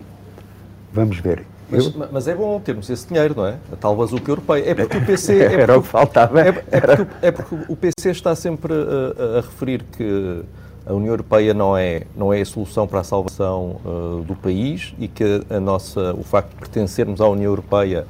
[0.94, 1.46] vamos ver.
[1.70, 2.08] Mas, eu...
[2.12, 3.58] mas, é bom termos esse dinheiro, não é?
[3.72, 4.70] A tal bazuca europeia.
[4.70, 5.40] É porque o PC.
[5.40, 6.42] É porque, Era o que faltava.
[6.42, 10.44] É, é, porque, é porque o PC está sempre a, a, referir que
[10.86, 14.94] a União Europeia não é, não é a solução para a salvação uh, do país
[15.00, 18.06] e que a nossa, o facto de pertencermos à União Europeia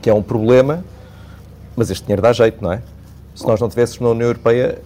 [0.00, 0.84] que é um problema,
[1.76, 2.82] mas este dinheiro dá jeito, não é?
[3.34, 4.80] Se nós não tivéssemos na União Europeia,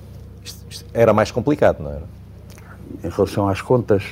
[0.44, 2.02] isto, isto era mais complicado, não era?
[3.04, 4.04] Em relação às contas,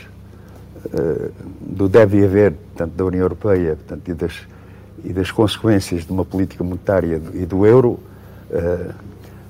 [1.60, 4.46] do deve haver, portanto, da União Europeia portanto, e, das,
[5.04, 8.00] e das consequências de uma política monetária e do euro,
[8.50, 8.94] uh,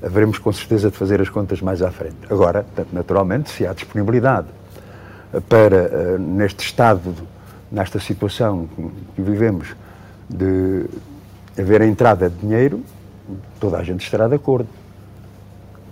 [0.02, 2.16] haveremos com certeza de fazer as contas mais à frente.
[2.28, 4.48] Agora, portanto, naturalmente, se há disponibilidade
[5.48, 7.14] para, uh, neste estado,
[7.70, 8.68] nesta situação
[9.14, 9.74] que vivemos,
[10.28, 10.86] de
[11.58, 12.82] haver a entrada de dinheiro,
[13.60, 14.68] toda a gente estará de acordo.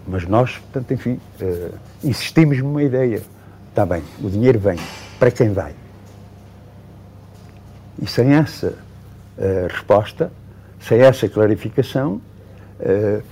[0.07, 3.23] Mas nós, portanto, enfim, uh, insistimos numa ideia.
[3.71, 4.79] Está bem, o dinheiro vem.
[5.25, 5.73] Para quem vai?
[7.99, 8.75] E sem essa
[9.39, 10.31] uh, resposta,
[10.79, 12.21] sem essa clarificação,
[12.79, 13.23] uh,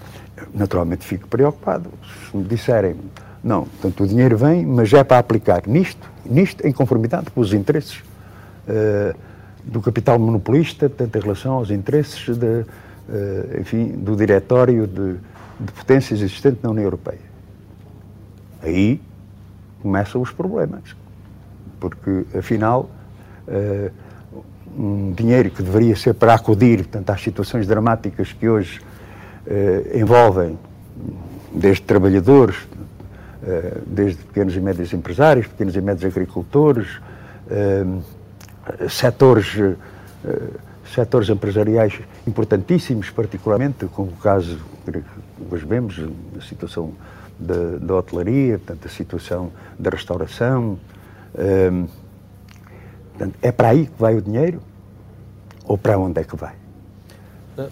[0.55, 1.91] naturalmente fico preocupado.
[2.31, 2.97] Se me disserem,
[3.45, 7.53] não, portanto o dinheiro vem, mas é para aplicar nisto, nisto em conformidade com os
[7.53, 9.15] interesses uh,
[9.63, 12.65] do capital monopolista, tanto em relação aos interesses de,
[13.61, 15.17] enfim, do diretório de,
[15.61, 17.21] de potências existente na União Europeia.
[18.63, 18.99] Aí
[19.83, 21.02] começam os problemas
[21.83, 22.89] porque afinal
[23.49, 23.91] uh,
[24.79, 30.57] um dinheiro que deveria ser para acudir portanto, às situações dramáticas que hoje uh, envolvem
[31.53, 37.01] desde trabalhadores, uh, desde pequenos e médios empresários, pequenos e médios agricultores,
[38.89, 39.47] setores,
[40.95, 45.03] setores empresariais importantíssimos, particularmente com o caso que
[45.51, 46.01] hoje vemos,
[46.39, 46.93] a situação
[47.39, 50.79] da, da hotelaria, portanto, a situação da restauração,
[53.11, 54.61] portanto, é para aí que vai o dinheiro?
[55.65, 56.55] Ou para onde é que vai?
[57.57, 57.71] Uh,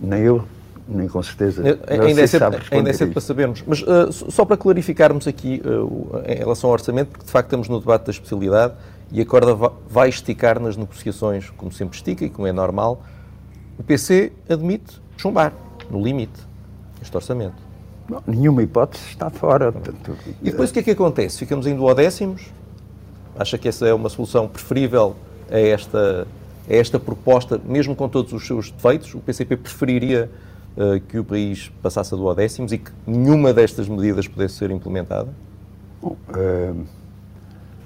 [0.00, 0.44] nem eu,
[0.86, 1.62] nem com certeza.
[1.88, 3.64] Ainda é, cedo, ainda é cedo para sabermos.
[3.66, 7.68] Mas uh, só para clarificarmos aqui uh, em relação ao orçamento, porque de facto estamos
[7.68, 8.74] no debate da especialidade
[9.10, 9.54] e a corda
[9.88, 13.02] vai esticar nas negociações, como sempre estica e como é normal.
[13.78, 15.52] O PC admite chumbar,
[15.90, 16.40] no limite,
[17.02, 17.62] este orçamento.
[18.08, 19.72] Não, nenhuma hipótese está fora.
[19.72, 21.38] Portanto, e depois o que é que acontece?
[21.38, 22.52] Ficamos em duodécimos?
[23.38, 25.16] Acha que essa é uma solução preferível
[25.50, 26.26] a esta,
[26.68, 29.14] a esta proposta, mesmo com todos os seus defeitos?
[29.14, 30.30] O PCP preferiria
[30.76, 35.28] uh, que o país passasse a duodécimos e que nenhuma destas medidas pudesse ser implementada?
[36.00, 36.84] Bom, uh,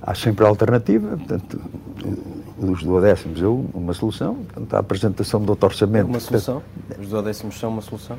[0.02, 1.61] há sempre a alternativa, portanto,
[2.58, 6.08] os duodécimos é uma solução, portanto, a apresentação do outro orçamento...
[6.08, 6.62] É uma solução?
[7.00, 8.18] Os duodécimos são uma solução?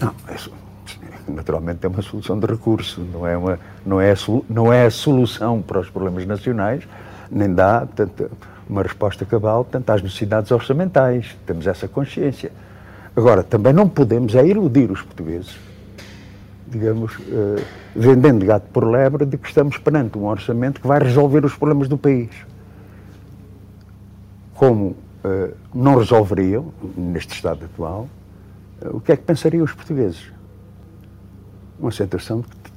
[0.00, 0.67] Não, é,
[1.28, 4.16] naturalmente é uma solução de recurso, não é, uma, não é, a,
[4.48, 6.86] não é a solução para os problemas nacionais,
[7.30, 8.30] nem dá portanto,
[8.68, 11.36] uma resposta cabal tanto às necessidades orçamentais.
[11.46, 12.50] Temos essa consciência.
[13.16, 15.68] Agora, também não podemos é iludir os portugueses
[16.70, 17.62] digamos, uh,
[17.94, 21.88] vendendo gato por lebre de que estamos perante um orçamento que vai resolver os problemas
[21.88, 22.30] do país.
[24.54, 24.88] Como
[25.24, 28.08] uh, não resolveriam, neste estado atual,
[28.82, 30.30] uh, o que é que pensariam os portugueses?
[31.92, 32.70] Sensação de que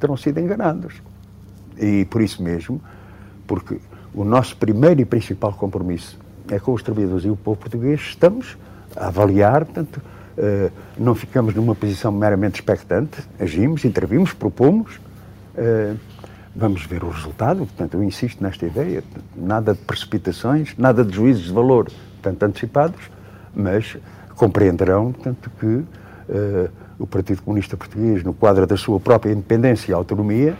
[0.00, 0.94] terão sido enganados.
[1.78, 2.80] E por isso mesmo,
[3.46, 3.78] porque
[4.14, 6.18] o nosso primeiro e principal compromisso
[6.50, 8.56] é com os trabalhadores e o povo português, estamos
[8.96, 15.96] a avaliar, portanto, uh, não ficamos numa posição meramente expectante, agimos, intervimos, propomos, uh,
[16.56, 19.04] vamos ver o resultado, portanto, eu insisto nesta ideia,
[19.36, 21.90] nada de precipitações, nada de juízes de valor,
[22.22, 23.00] tanto antecipados,
[23.54, 23.96] mas
[24.34, 29.94] compreenderão, portanto, que uh, o Partido Comunista Português, no quadro da sua própria independência e
[29.94, 30.56] autonomia,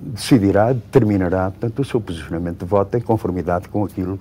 [0.00, 4.18] decidirá, determinará, portanto, o seu posicionamento de voto em conformidade com aquilo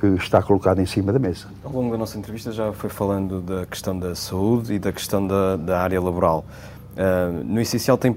[0.00, 1.46] que está colocado em cima da mesa.
[1.62, 5.24] Ao longo da nossa entrevista já foi falando da questão da saúde e da questão
[5.24, 6.44] da, da área laboral.
[6.92, 8.16] Uh, no essencial tem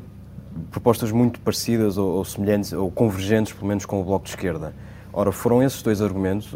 [0.71, 4.73] propostas muito parecidas ou, ou, semelhantes ou convergentes, pelo menos, com o Bloco de Esquerda.
[5.13, 6.53] Ora, foram esses dois argumentos,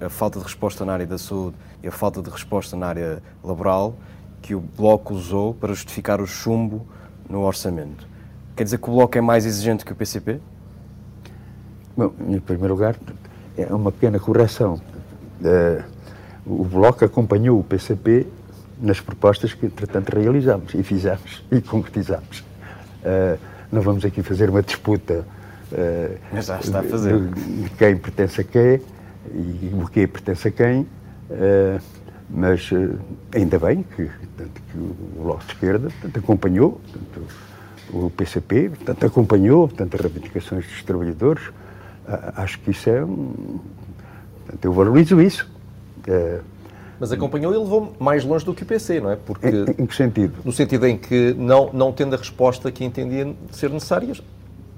[0.00, 2.86] a, a falta de resposta na área da saúde e a falta de resposta na
[2.86, 3.96] área laboral,
[4.42, 6.86] que o Bloco usou para justificar o chumbo
[7.28, 8.06] no orçamento.
[8.56, 10.40] Quer dizer que o Bloco é mais exigente que o PCP?
[11.96, 12.96] Bom, em primeiro lugar,
[13.56, 14.80] é uma pequena correção.
[15.40, 15.82] Uh,
[16.46, 18.26] o Bloco acompanhou o PCP
[18.80, 22.40] nas propostas que, entretanto, realizamos e fizemos e concretizamos.
[23.02, 23.38] Uh,
[23.70, 25.24] não vamos aqui fazer uma disputa
[25.72, 27.18] uh, Mas já está a fazer.
[27.18, 28.80] De, de quem pertence a quem
[29.32, 31.80] e o que pertence a quem, uh,
[32.32, 32.70] mas
[33.34, 37.26] ainda bem que, tanto, que o Bloco de Esquerda tanto, acompanhou tanto,
[37.92, 41.42] o PCP, tanto, acompanhou tanto, as reivindicações dos trabalhadores,
[42.36, 43.58] acho que isso é um.
[44.62, 45.48] Eu valorizo isso.
[46.06, 46.40] É...
[46.98, 49.16] Mas acompanhou e levou mais longe do que o PC, não é?
[49.16, 50.34] Porque, em, em, que sentido?
[50.44, 54.12] No sentido em que, não, não tendo a resposta que entendia ser necessária,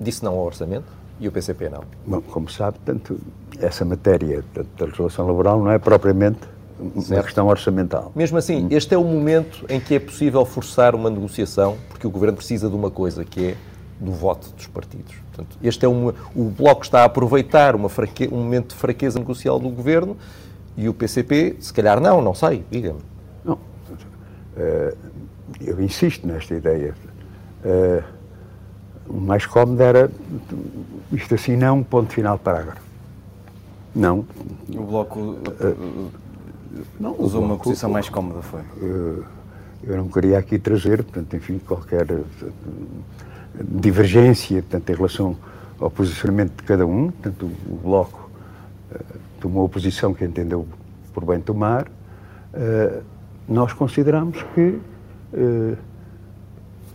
[0.00, 0.86] disse não ao orçamento
[1.18, 1.82] e o PCP não.
[2.06, 3.18] Bom, como sabe, tanto
[3.58, 6.38] essa matéria tanto da legislação laboral não é propriamente
[6.94, 7.12] certo.
[7.12, 8.12] uma questão orçamental.
[8.14, 8.68] Mesmo assim, hum.
[8.70, 12.68] este é o momento em que é possível forçar uma negociação, porque o Governo precisa
[12.68, 13.56] de uma coisa que é
[14.00, 15.14] do voto dos partidos.
[15.32, 19.18] Portanto, este é um, o Bloco está a aproveitar uma fraque, um momento de fraqueza
[19.18, 20.16] negocial do Governo
[20.76, 23.00] e o PCP, se calhar não, não sei, diga-me.
[23.44, 24.96] Não, uh,
[25.60, 26.94] eu insisto nesta ideia.
[27.64, 28.02] Uh,
[29.08, 30.10] o mais cómodo era
[31.12, 32.82] isto assim, não, ponto final, parágrafo.
[33.94, 34.24] Não.
[34.74, 36.10] O Bloco uh,
[36.98, 38.60] não, usou uma posição mais cómoda, foi?
[39.84, 42.06] eu não queria aqui trazer, portanto, enfim, qualquer
[43.60, 45.36] divergência portanto, em relação
[45.78, 47.10] ao posicionamento de cada um.
[47.10, 48.30] Portanto, o Bloco
[48.92, 49.04] uh,
[49.40, 50.66] tomou a posição que entendeu
[51.12, 51.86] por bem tomar.
[53.48, 54.78] Nós consideramos que,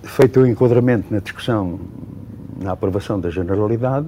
[0.04, 1.80] feito o enquadramento na discussão,
[2.60, 4.08] na aprovação da generalidade,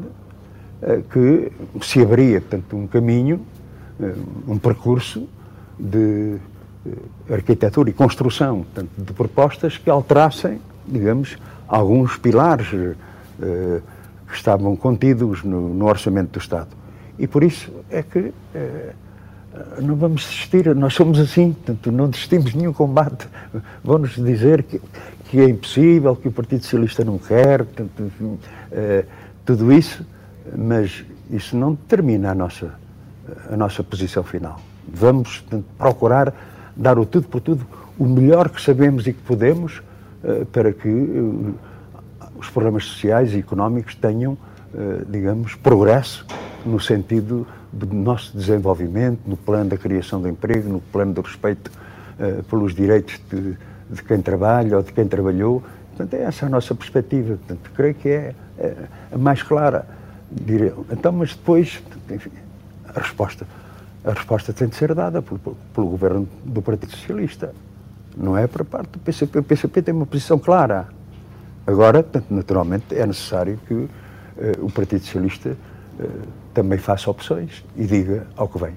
[1.11, 1.51] que
[1.81, 3.41] se abria, portanto, um caminho,
[4.47, 5.27] um percurso
[5.79, 6.37] de
[7.29, 11.37] arquitetura e construção portanto, de propostas que alterassem, digamos,
[11.67, 12.95] alguns pilares uh,
[14.27, 16.69] que estavam contidos no, no, orçamento do Estado.
[17.17, 18.33] E por isso é que uh,
[19.81, 23.27] não vamos desistir, nós somos assim, portanto, não desistimos de nenhum combate.
[23.83, 24.81] Vão-nos dizer que,
[25.25, 28.39] que, é impossível, que o Partido Socialista não quer, portanto, uh,
[29.45, 30.05] tudo isso,
[30.55, 32.73] mas isso não determina a nossa,
[33.51, 34.59] a nossa posição final.
[34.93, 35.43] Vamos
[35.77, 36.33] procurar
[36.75, 37.65] dar o tudo por tudo,
[37.97, 39.81] o melhor que sabemos e que podemos,
[40.23, 44.37] eh, para que eh, os problemas sociais e económicos tenham,
[44.73, 46.25] eh, digamos, progresso
[46.65, 51.71] no sentido do nosso desenvolvimento, no plano da criação de emprego, no plano do respeito
[52.49, 53.55] pelos direitos de,
[53.89, 55.63] de quem trabalha ou de quem trabalhou.
[55.95, 57.37] Portanto, é essa a nossa perspectiva.
[57.37, 58.75] Portanto, creio que é, é
[59.13, 59.87] a mais clara.
[60.91, 62.31] Então, mas depois, enfim,
[62.93, 63.47] a resposta,
[64.03, 65.39] a resposta tem de ser dada pelo,
[65.73, 67.53] pelo governo do Partido Socialista
[68.19, 69.39] não é para parte do PCP.
[69.39, 70.87] O PCP tem uma posição clara.
[71.65, 73.89] Agora, naturalmente, é necessário que uh,
[74.61, 75.55] o Partido Socialista
[75.99, 78.73] uh, também faça opções e diga ao que vem.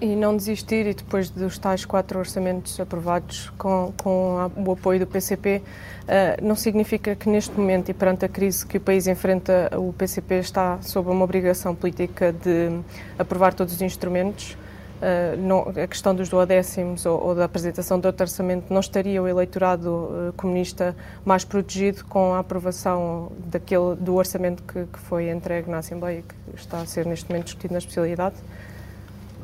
[0.00, 5.06] E não desistir, e depois dos tais quatro orçamentos aprovados com, com o apoio do
[5.06, 5.62] PCP, uh,
[6.08, 9.92] eh, não significa que neste momento e perante a crise que o país enfrenta, o
[9.92, 12.80] PCP está sob uma obrigação política de
[13.18, 14.56] aprovar todos os instrumentos
[15.00, 19.22] Uh, não, a questão dos duodécimos ou, ou, da apresentação do outro orçamento não estaria
[19.22, 20.94] o eleitorado uh, comunista
[21.24, 26.22] mais protegido com a aprovação daquele, do orçamento que, que, foi entregue na Assembleia e
[26.22, 28.36] que está a ser neste momento discutido na especialidade?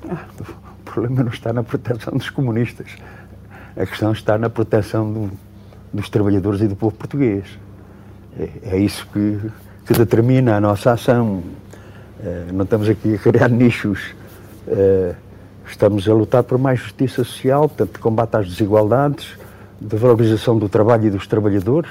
[0.04, 2.88] O problema não está na proteção dos comunistas.
[3.76, 5.30] A questão está na proteção do,
[5.92, 7.44] dos trabalhadores e do povo português.
[8.38, 9.38] É, é isso que,
[9.86, 11.42] que, determina a nossa ação.
[12.18, 14.14] Uh, não estamos aqui a criar nichos.
[14.66, 15.14] Uh,
[15.66, 19.36] estamos a lutar por mais justiça social, portanto, de combate às desigualdades,
[19.80, 21.90] de valorização do trabalho e dos trabalhadores.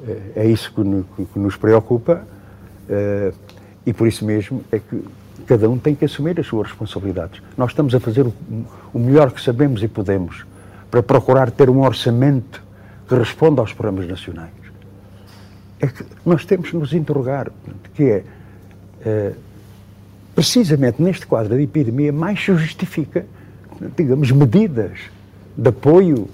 [0.00, 2.22] Uh, é isso que, que nos preocupa
[3.84, 5.04] e por isso mesmo é que
[5.48, 7.42] cada um tem que assumir as suas responsabilidades.
[7.56, 8.34] Nós estamos a fazer o,
[8.92, 10.44] o melhor que sabemos e podemos
[10.90, 12.62] para procurar ter um orçamento
[13.08, 14.58] que responda aos problemas nacionais
[15.80, 17.50] é que nós temos que nos interrogar,
[17.94, 18.24] que é,
[19.04, 19.32] é
[20.34, 23.24] precisamente neste quadro de epidemia mais se justifica,
[23.96, 24.98] digamos, medidas
[25.56, 26.28] de apoio,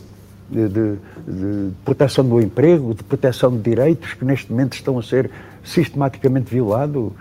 [0.50, 0.96] de, de,
[1.26, 5.30] de, proteção do emprego, de proteção de direitos que neste momento estão a ser
[5.62, 7.12] sistematicamente violados.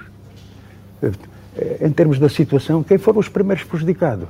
[1.82, 4.28] Em termos da situação, quem foram os primeiros prejudicados?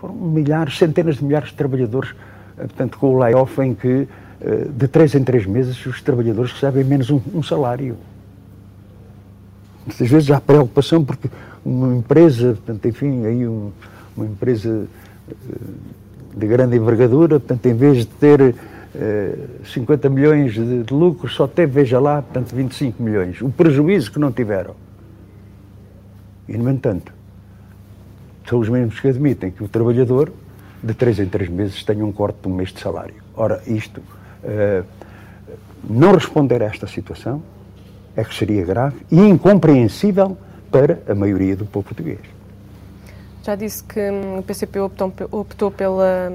[0.00, 2.14] Foram milhares, centenas de milhares de trabalhadores,
[2.56, 4.08] portanto, com o layoff em que
[4.40, 7.96] eh, de três em três meses os trabalhadores recebem menos um, um salário.
[9.84, 11.28] Muitas vezes há preocupação porque
[11.64, 13.72] uma empresa, portanto, enfim, aí um,
[14.16, 14.86] uma empresa
[15.28, 15.34] eh,
[16.36, 18.54] de grande envergadura, portanto, em vez de ter uh,
[18.94, 23.42] eh, 50 milhões de, de lucro, só teve, veja lá, portanto, 25 milhões.
[23.42, 24.76] O prejuízo que não tiveram.
[26.48, 27.12] E, no entanto,
[28.48, 30.32] são os mesmos que admitem que o trabalhador,
[30.82, 33.16] de três em três meses, tenha um corte de um mês de salário.
[33.36, 34.00] Ora, isto
[34.42, 34.82] eh,
[35.88, 37.42] não responder a esta situação
[38.16, 40.36] é que seria grave e incompreensível
[40.70, 42.20] para a maioria do povo português.
[43.42, 46.30] Já disse que hum, o PCP optou, optou pela,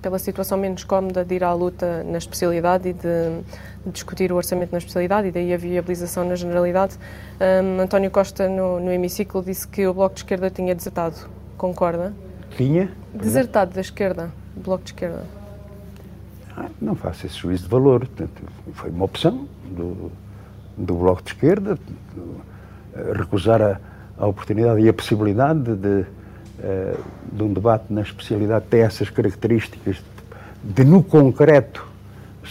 [0.00, 3.00] pela situação menos cómoda de ir à luta na especialidade e de,
[3.84, 6.96] de discutir o orçamento na especialidade e daí a viabilização na generalidade.
[7.40, 11.16] Um, António Costa, no, no hemiciclo, disse que o Bloco de Esquerda tinha desertado.
[11.56, 12.12] Concorda?
[12.56, 12.90] Tinha?
[13.14, 15.24] Desertado da esquerda, Bloco de Esquerda.
[16.56, 18.00] Ah, não faço esse juízo de valor.
[18.00, 18.42] Portanto,
[18.72, 20.12] foi uma opção do,
[20.76, 21.78] do Bloco de Esquerda
[23.14, 23.80] recusar a,
[24.18, 26.06] a oportunidade e a possibilidade de, de, eh,
[27.32, 30.02] de um debate na especialidade ter essas características
[30.62, 31.86] de, no concreto,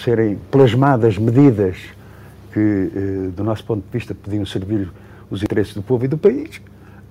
[0.03, 1.78] serem plasmadas medidas
[2.51, 4.89] que, eh, do nosso ponto de vista, podiam servir
[5.30, 6.62] os interesses do povo e do país.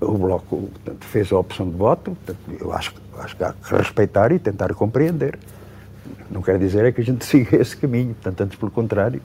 [0.00, 3.74] O Bloco portanto, fez a opção de voto, portanto, eu acho, acho que há que
[3.74, 5.38] respeitar e tentar compreender.
[6.30, 9.22] Não quer dizer é que a gente siga esse caminho, portanto, antes pelo contrário.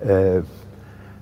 [0.00, 0.44] Uh,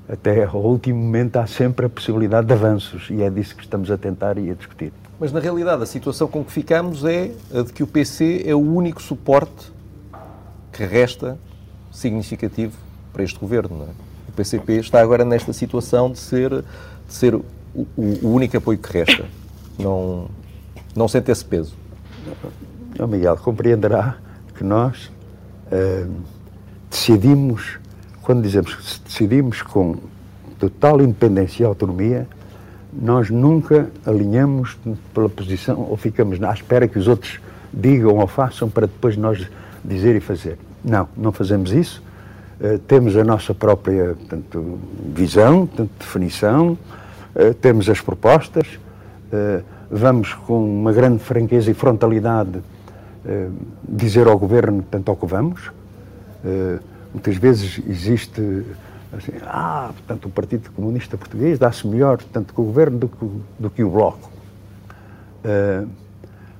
[0.08, 3.90] até ao último momento há sempre a possibilidade de avanços e é disso que estamos
[3.90, 4.92] a tentar e a discutir.
[5.18, 8.54] Mas na realidade a situação com que ficamos é a de que o PC é
[8.54, 9.72] o único suporte
[10.72, 11.38] que resta
[11.90, 12.76] significativo
[13.12, 13.84] para este governo.
[13.84, 14.28] É?
[14.28, 16.64] O PCP está agora nesta situação de ser, de
[17.14, 17.46] ser o,
[17.96, 19.24] o, único apoio que resta.
[19.78, 20.28] Não,
[20.94, 21.74] não sente esse peso.
[22.98, 24.18] Oh, Miguel, compreenderá
[24.54, 25.10] que nós
[25.72, 26.12] uh,
[26.90, 27.78] decidimos,
[28.22, 29.96] quando dizemos que decidimos com
[30.58, 32.28] total independência e autonomia,
[33.00, 34.76] nós nunca alinhamos
[35.12, 37.40] pela posição ou ficamos à espera que os outros
[37.72, 39.46] digam ou façam para depois nós
[39.84, 40.58] dizer e fazer.
[40.84, 42.02] Não, não fazemos isso.
[42.60, 44.78] Uh, temos a nossa própria portanto,
[45.14, 46.78] visão, portanto, definição,
[47.34, 48.66] uh, temos as propostas,
[49.30, 52.60] uh, vamos com uma grande franqueza e frontalidade
[53.88, 55.72] dizer ao governo tanto ao que vamos.
[57.12, 58.62] Muitas vezes existe
[59.18, 63.30] assim, ah, portanto, o Partido Comunista Português dá-se melhor tanto com o governo do que,
[63.58, 64.30] do que o Bloco.
[65.44, 65.88] Uh,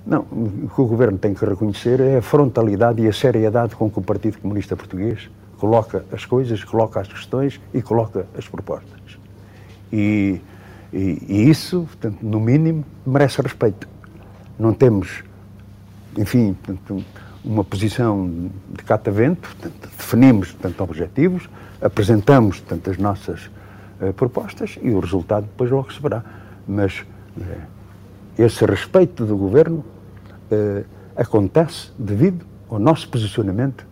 [0.06, 3.90] não, o que o governo tem que reconhecer é a frontalidade e a seriedade com
[3.90, 5.28] que o Partido Comunista Português
[5.58, 9.18] coloca as coisas, coloca as questões e coloca as propostas.
[9.92, 10.40] E,
[10.92, 13.88] e, e isso, portanto, no mínimo, merece respeito.
[14.58, 15.24] Não temos
[16.16, 16.56] enfim,
[17.44, 19.54] uma posição de catavento,
[19.96, 21.48] definimos portanto, objetivos,
[21.80, 23.50] apresentamos portanto, as nossas
[24.00, 26.24] uh, propostas e o resultado depois logo se verá.
[26.66, 27.04] Mas
[27.36, 27.42] uh,
[28.38, 29.84] esse respeito do governo
[30.50, 30.84] uh,
[31.16, 33.86] acontece devido ao nosso posicionamento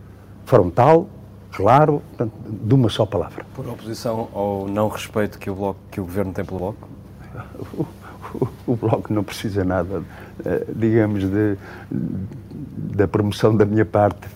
[0.45, 1.09] frontal,
[1.53, 3.47] claro, portanto, de uma só palavra.
[3.55, 6.89] Por oposição ao não respeito que o, bloco, que o governo tem pelo Bloco?
[8.67, 10.03] o Bloco não precisa nada,
[10.45, 11.57] eh, digamos, de,
[11.91, 14.29] da promoção da minha parte.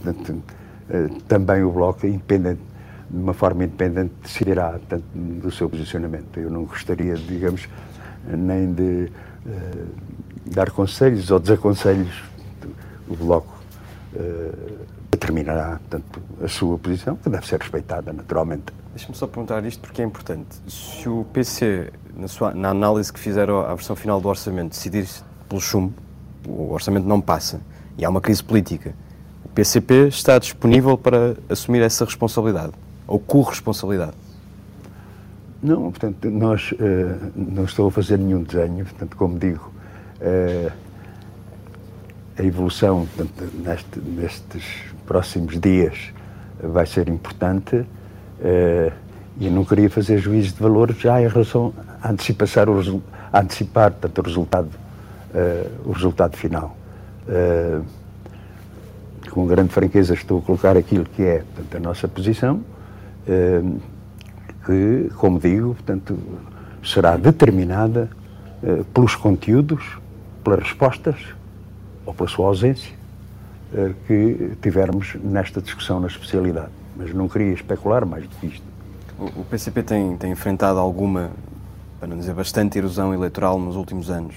[0.90, 2.60] Eh, também o Bloco, independente,
[3.10, 6.38] de uma forma independente, decidirá tanto do seu posicionamento.
[6.38, 7.68] Eu não gostaria, digamos,
[8.26, 9.10] nem de
[9.46, 9.88] uh,
[10.46, 12.22] dar conselhos ou desaconselhos.
[13.08, 13.58] O Bloco
[14.14, 18.66] uh, determinará tanto a sua posição, que deve ser respeitada, naturalmente.
[18.94, 20.48] Deixa-me só perguntar isto porque é importante.
[20.66, 25.08] Se o PC na, sua, na análise que fizeram à versão final do orçamento, decidir
[25.48, 25.94] pelo chumbo,
[26.46, 27.60] o orçamento não passa
[27.96, 28.94] e há uma crise política,
[29.44, 32.72] O PCP está disponível para assumir essa responsabilidade,
[33.08, 34.12] ou corresponsabilidade?
[35.60, 36.76] Não, portanto, nós uh,
[37.34, 39.72] não estou a fazer nenhum desenho, portanto, como digo,
[40.20, 40.72] uh,
[42.38, 44.64] a evolução portanto, neste, nestes
[45.04, 46.12] próximos dias
[46.62, 48.92] vai ser importante uh,
[49.40, 53.02] e eu não queria fazer juízo de valor já em relação a antecipar o,
[53.32, 54.70] a antecipar, portanto, o resultado,
[55.84, 56.76] o resultado final.
[59.30, 62.64] com grande franqueza estou a colocar aquilo que é portanto, a nossa posição
[64.64, 66.18] que, como digo, portanto,
[66.84, 68.10] será determinada
[68.62, 69.98] uh, pelos conteúdos,
[70.44, 71.16] pelas respostas
[72.04, 72.94] ou pela sua ausência
[73.72, 76.70] uh, que tivermos nesta discussão na especialidade.
[76.96, 78.66] Mas não queria especular mais do que isto.
[79.18, 81.30] O, PCP tem, tem enfrentado alguma,
[81.98, 84.34] para não dizer bastante, erosão eleitoral nos últimos anos.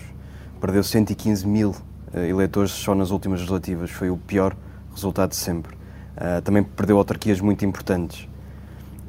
[0.59, 3.91] Perdeu 115 mil uh, eleitores só nas últimas legislativas.
[3.91, 4.55] Foi o pior
[4.93, 5.77] resultado de sempre.
[6.43, 8.27] também perdeu autarquias muito importantes.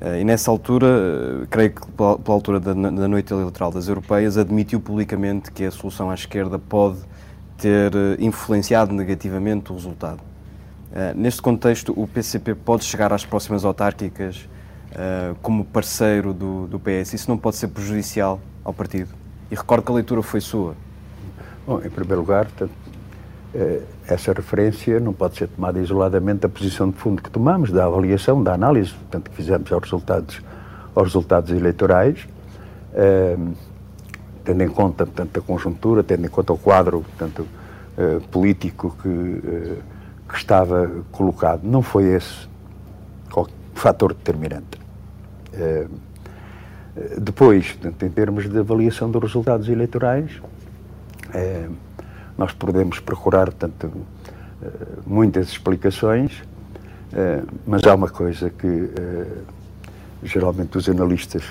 [0.02, 4.80] Eh, e nessa altura, eh, creio que pela, altura da, noite eleitoral das europeias, admitiu
[4.80, 6.98] publicamente que a solução à esquerda pode
[7.56, 10.20] ter eh, influenciado negativamente o resultado.
[11.16, 14.46] Neste contexto, o PCP pode chegar às próximas autárquicas
[15.40, 17.14] como parceiro do, do PS.
[17.14, 19.08] Isso não pode ser prejudicial ao partido.
[19.50, 20.74] E recordo que a leitura foi sua.
[21.66, 22.74] Bom, em primeiro lugar, portanto,
[24.06, 28.42] essa referência não pode ser tomada isoladamente da posição de fundo que tomamos, da avaliação,
[28.42, 30.42] da análise, portanto, que fizemos aos resultados,
[30.94, 32.26] aos resultados eleitorais,
[32.94, 33.36] eh,
[34.44, 37.46] tendo em conta, portanto, a conjuntura, tendo em conta o quadro, portanto,
[37.96, 39.78] eh, político que,
[40.28, 41.62] que estava colocado.
[41.62, 42.48] Não foi esse
[43.34, 44.80] o fator determinante.
[47.18, 50.40] Depois, portanto, em termos de avaliação dos resultados eleitorais,
[52.42, 53.92] nós podemos procurar, portanto,
[54.60, 54.68] eh,
[55.06, 56.42] muitas explicações,
[57.12, 59.26] eh, mas há uma coisa que eh,
[60.24, 61.44] geralmente os analistas,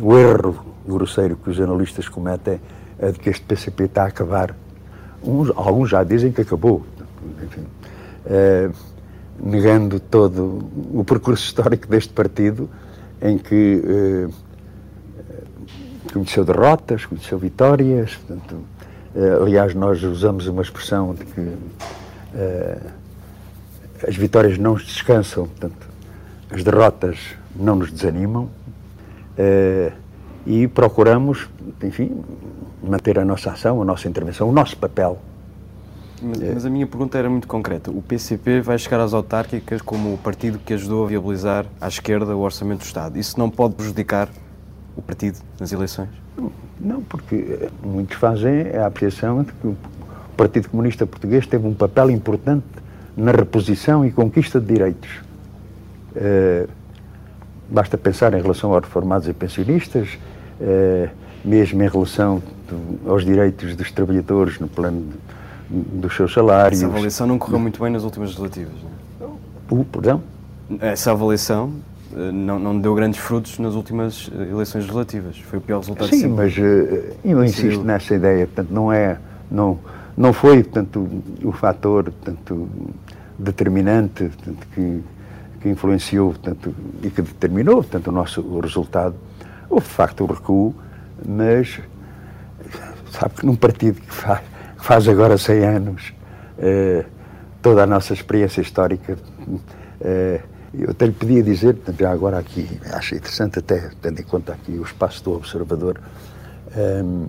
[0.00, 2.58] o erro grosseiro que os analistas cometem
[2.98, 4.56] é de que este PCP está a acabar.
[5.22, 6.86] Uns, alguns já dizem que acabou,
[7.42, 7.64] enfim,
[9.38, 12.70] negando todo o percurso histórico deste partido,
[13.20, 14.28] em que
[16.12, 18.73] conheceu derrotas, conheceu vitórias, portanto,
[19.42, 22.90] aliás, nós usamos uma expressão de que uh,
[24.06, 25.88] as vitórias não descansam, portanto,
[26.50, 27.18] as derrotas
[27.54, 28.44] não nos desanimam
[29.38, 29.92] uh,
[30.46, 31.48] e procuramos,
[31.82, 32.22] enfim,
[32.82, 35.18] manter a nossa ação, a nossa intervenção, o nosso papel.
[36.22, 37.90] Mas, mas, a minha pergunta era muito concreta.
[37.90, 42.36] O PCP vai chegar às autárquicas como o partido que ajudou a viabilizar à esquerda
[42.36, 43.18] o orçamento do Estado.
[43.18, 44.28] Isso não pode prejudicar
[44.96, 46.23] o partido nas eleições?
[46.80, 49.76] Não, porque muitos fazem a apreciação de que o
[50.36, 52.64] Partido Comunista Português teve um papel importante
[53.16, 55.10] na reposição e conquista de direitos.
[56.16, 56.68] Uh,
[57.68, 60.18] basta pensar em relação aos reformados e pensionistas,
[60.60, 61.08] uh,
[61.44, 65.06] mesmo em relação do, aos direitos dos trabalhadores no plano
[65.70, 66.80] de, dos seus salários.
[66.80, 69.34] Essa avaliação não correu muito bem nas últimas legislativas, não é?
[69.70, 70.22] O, perdão?
[70.80, 71.93] Essa avaliação eh,
[72.32, 75.38] não, não deu grandes frutos nas últimas eh, eleições legislativas.
[75.38, 76.60] Foi o pior resultado Sim, mas uh,
[77.24, 78.46] eu insisto nessa ideia.
[78.46, 79.18] Portanto, não é,
[79.50, 79.78] não,
[80.16, 81.08] não foi portanto,
[81.42, 82.68] o fator portanto,
[83.38, 85.02] determinante portanto, que,
[85.60, 89.14] que influenciou portanto, e que determinou portanto, o nosso o resultado.
[89.68, 90.74] Houve, de facto, o recuo,
[91.26, 91.80] mas
[93.10, 94.40] sabe que num partido que faz,
[94.78, 96.14] que faz agora 100 anos,
[96.58, 97.04] uh,
[97.60, 103.14] toda a nossa experiência histórica uh, eu até lhe podia dizer, já agora aqui, acho
[103.14, 106.00] interessante até, tendo em conta aqui o espaço do observador,
[106.76, 107.28] um,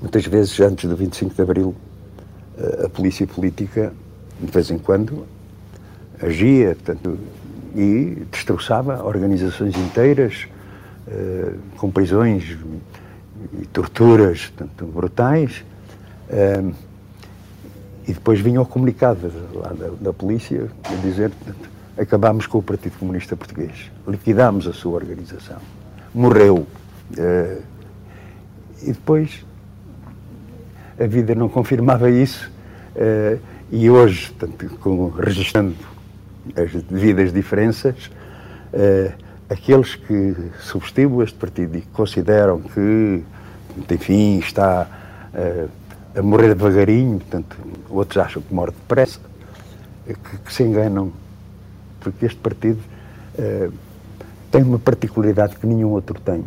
[0.00, 1.74] muitas vezes antes do 25 de Abril,
[2.84, 3.92] a polícia política,
[4.38, 5.26] de vez em quando,
[6.22, 7.18] agia portanto,
[7.74, 10.46] e destroçava organizações inteiras,
[11.06, 12.58] uh, com prisões
[13.60, 15.64] e torturas portanto, brutais.
[16.30, 16.72] Um,
[18.06, 21.68] e depois vinha o comunicado lá da, da polícia a dizer portanto,
[22.00, 25.58] acabámos com o Partido Comunista Português, liquidámos a sua organização,
[26.14, 26.66] morreu.
[27.10, 27.62] Uh,
[28.82, 29.44] e depois
[30.98, 32.50] a vida não confirmava isso,
[32.96, 33.38] uh,
[33.70, 35.74] e hoje, tanto, com, registrando
[36.56, 38.10] as devidas diferenças,
[38.72, 39.12] uh,
[39.50, 43.22] aqueles que subestimam este partido e consideram que,
[43.90, 44.88] enfim, está
[46.16, 47.56] a morrer devagarinho, portanto,
[47.88, 49.20] outros acham que morre depressa,
[50.06, 51.12] que, que se enganam
[52.00, 52.80] porque este partido
[53.38, 53.72] uh,
[54.50, 56.44] tem uma particularidade que nenhum outro tem.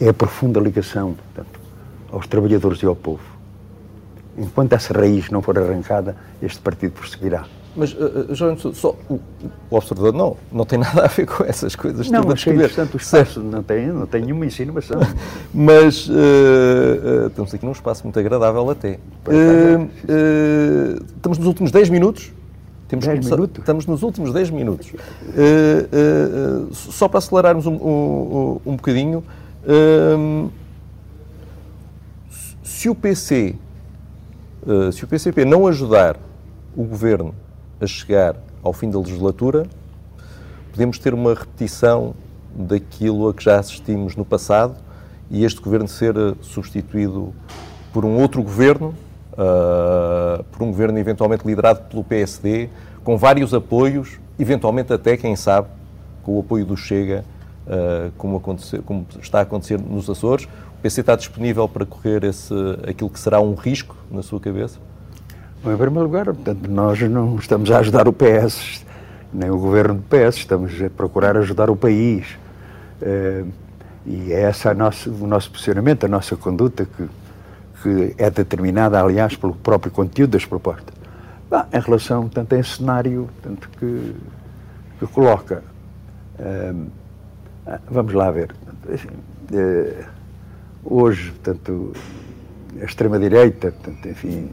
[0.00, 1.60] É a profunda ligação portanto,
[2.10, 3.22] aos trabalhadores e ao povo.
[4.36, 7.44] Enquanto essa raiz não for arrancada, este partido prosseguirá.
[7.76, 9.14] Mas, uh, Jorge, só, o,
[9.70, 12.10] o, observador não, não tem nada a ver com essas coisas.
[12.10, 15.00] Não, achei interessante o espaço, não tem, não tem nenhuma insinuação.
[15.54, 18.98] mas uh, uh, estamos aqui num espaço muito agradável até.
[21.16, 22.32] estamos nos últimos 10 minutos.
[22.88, 23.58] Temos 10 minutos?
[23.58, 24.92] Estamos nos últimos 10 minutos.
[26.72, 29.22] só para acelerarmos um, um, um bocadinho,
[32.62, 33.54] se o PC,
[34.92, 36.16] se o PCP não ajudar
[36.74, 37.34] o Governo
[37.80, 39.66] a chegar ao fim da legislatura,
[40.70, 42.14] podemos ter uma repetição
[42.54, 44.76] daquilo a que já assistimos no passado
[45.30, 47.34] e este governo ser substituído
[47.92, 48.94] por um outro governo,
[49.38, 52.68] uh, por um governo eventualmente liderado pelo PSD,
[53.04, 55.68] com vários apoios, eventualmente até, quem sabe,
[56.22, 57.24] com o apoio do Chega,
[57.66, 60.46] uh, como, como, está a acontecer nos Açores.
[60.78, 62.54] O PC está disponível para correr esse,
[62.88, 64.78] aquilo que será um risco na sua cabeça?
[65.62, 68.84] Bom, em primeiro lugar, portanto, nós não estamos a ajudar o PS,
[69.32, 72.26] nem o governo do PS, estamos a procurar ajudar o país.
[73.00, 73.48] Uh,
[74.06, 77.08] e é esse nosso, o nosso posicionamento, a nossa conduta, que,
[77.82, 80.94] que é determinada, aliás, pelo próprio conteúdo das propostas.
[81.72, 84.14] Em relação, tanto a esse cenário tanto que,
[84.98, 85.62] que coloca.
[86.38, 86.90] Uh,
[87.90, 88.54] vamos lá ver.
[88.84, 90.04] Uh,
[90.84, 91.92] hoje, portanto,
[92.80, 93.72] a extrema-direita,
[94.04, 94.50] enfim,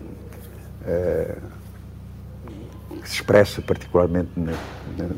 [0.86, 1.38] eh,
[3.02, 4.54] que se expressa particularmente na,
[4.98, 5.10] na,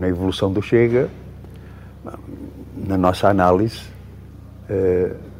[0.00, 1.08] na, evolução do Chega,
[2.74, 3.82] na nossa análise,
[4.68, 5.31] uh,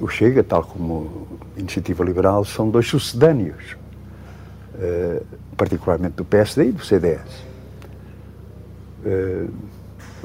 [0.00, 1.26] o Chega, tal como
[1.56, 3.76] a Iniciativa Liberal, são dois sucedâneos,
[4.74, 5.24] uh,
[5.56, 7.44] particularmente do PSD e do CDS.
[9.04, 9.52] Uh,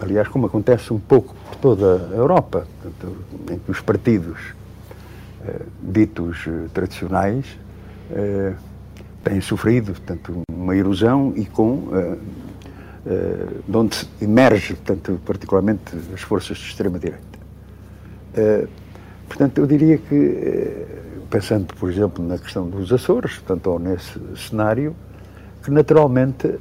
[0.01, 2.67] aliás, como acontece um pouco por toda a Europa,
[3.51, 4.37] em que os partidos
[5.81, 7.45] ditos tradicionais
[9.23, 11.87] têm sofrido portanto, uma erosão e com
[13.67, 17.39] de onde emerge, portanto, particularmente as forças de extrema-direita.
[19.29, 20.85] Portanto, eu diria que,
[21.29, 24.93] pensando, por exemplo, na questão dos Açores, portanto, ou nesse cenário,
[25.63, 26.59] que naturalmente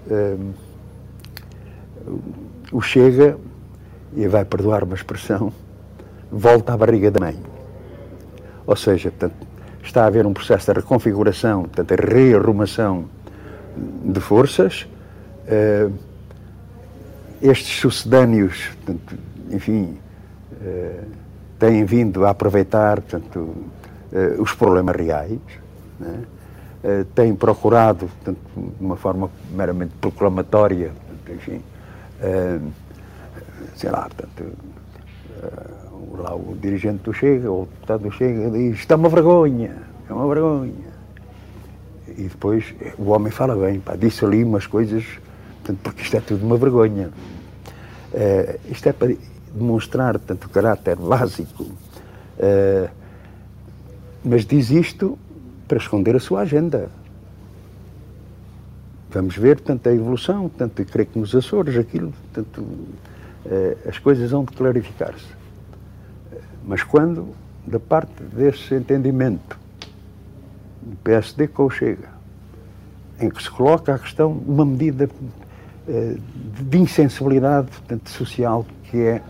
[2.70, 3.36] o Chega,
[4.14, 5.52] e vai perdoar uma expressão,
[6.30, 7.38] volta à barriga da mãe.
[8.66, 9.46] Ou seja, portanto,
[9.82, 13.06] está a haver um processo de reconfiguração, portanto, a rearrumação
[14.04, 14.86] de forças.
[15.46, 15.92] Uh,
[17.40, 19.16] estes sucedâneos, portanto,
[19.50, 19.96] enfim,
[21.58, 25.38] têm vindo a aproveitar portanto, uh, os problemas reais,
[25.98, 26.24] né?
[27.12, 30.92] têm procurado, portanto, de uma forma meramente proclamatória,
[31.28, 31.60] enfim,
[33.74, 34.52] sei lá, portanto,
[36.18, 39.76] lá o dirigente do Chega, ou o deputado do Chega, diz: Está uma vergonha,
[40.08, 40.72] é uma vergonha.
[42.08, 45.04] E depois o homem fala bem, pá, disse ali umas coisas,
[45.58, 47.10] portanto, porque isto é tudo uma vergonha.
[48.70, 49.14] Isto é para
[49.52, 52.90] demonstrar tanto o caráter básico, uh,
[54.24, 55.18] mas diz isto
[55.66, 56.88] para esconder a sua agenda.
[59.10, 64.30] Vamos ver, portanto, a evolução, portanto, creio que nos Açores aquilo, portanto, uh, as coisas
[64.30, 65.38] vão clarificar-se.
[66.64, 67.34] Mas quando,
[67.66, 69.58] da parte desse entendimento,
[70.82, 72.08] do PSD com o Chega,
[73.20, 75.08] em que se coloca a questão, uma medida
[75.88, 76.16] eh,
[76.60, 79.22] de insensibilidade portanto, social, que é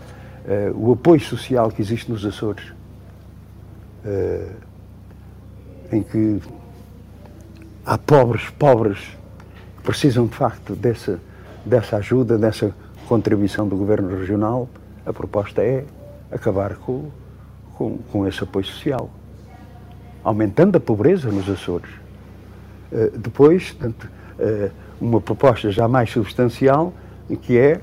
[0.73, 2.65] uh, o apoio social que existe nos Açores,
[4.05, 4.55] uh,
[5.91, 6.41] em que
[7.85, 8.99] há pobres, pobres,
[9.77, 11.19] que precisam de facto dessa,
[11.65, 12.73] dessa ajuda, dessa
[13.07, 14.69] contribuição do Governo Regional,
[15.05, 15.85] a proposta é
[16.31, 17.09] acabar com,
[17.75, 19.09] com, com esse apoio social,
[20.23, 21.89] aumentando a pobreza nos Açores.
[22.91, 23.75] Uh, depois,
[25.01, 26.93] uma proposta já mais substancial,
[27.41, 27.81] que é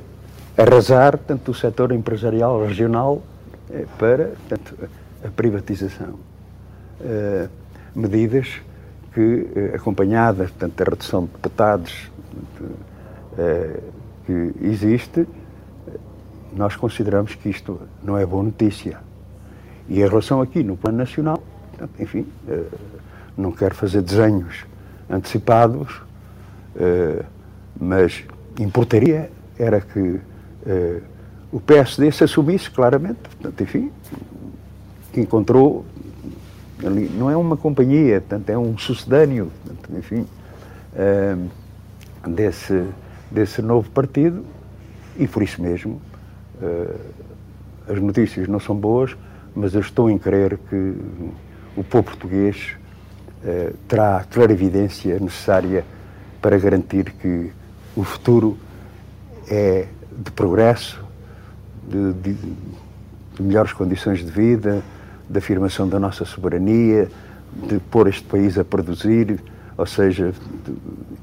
[0.57, 3.23] arrasar tanto o setor empresarial regional
[3.71, 4.75] uh, para tanto,
[5.25, 6.19] a privatização.
[7.95, 8.49] medidas
[9.13, 12.11] que, acompanhadas portanto, da redução de deputados
[14.27, 15.27] que existe,
[16.57, 18.99] nós consideramos que isto não é boa notícia.
[19.89, 21.43] E em relação aqui no plano nacional,
[21.99, 22.65] enfim, eh,
[23.37, 24.65] não quero fazer desenhos
[25.09, 26.01] antecipados,
[26.77, 27.23] eh,
[27.79, 28.25] mas
[28.59, 30.19] importaria era que
[30.67, 31.01] eh,
[31.53, 33.91] o PSD se assumisse claramente, portanto, enfim,
[35.13, 35.85] que encontrou
[36.85, 40.27] ali, não é uma companhia, portanto, é um sucedâneo, portanto, enfim,
[42.27, 42.85] desse,
[43.31, 44.45] desse novo partido
[45.19, 46.01] e por isso mesmo
[47.89, 49.17] as notícias não são boas,
[49.55, 50.95] mas eu estou em crer que
[51.77, 52.77] o povo português
[53.45, 55.85] eh, terá a clarividência necessária
[56.43, 57.53] para garantir que
[57.95, 58.59] o futuro
[59.49, 59.87] é
[60.17, 61.05] de progresso,
[61.87, 64.83] de, de, de melhores condições de vida,
[65.29, 67.09] de afirmação da nossa soberania,
[67.69, 69.43] de pôr este país a produzir,
[69.77, 70.33] ou seja,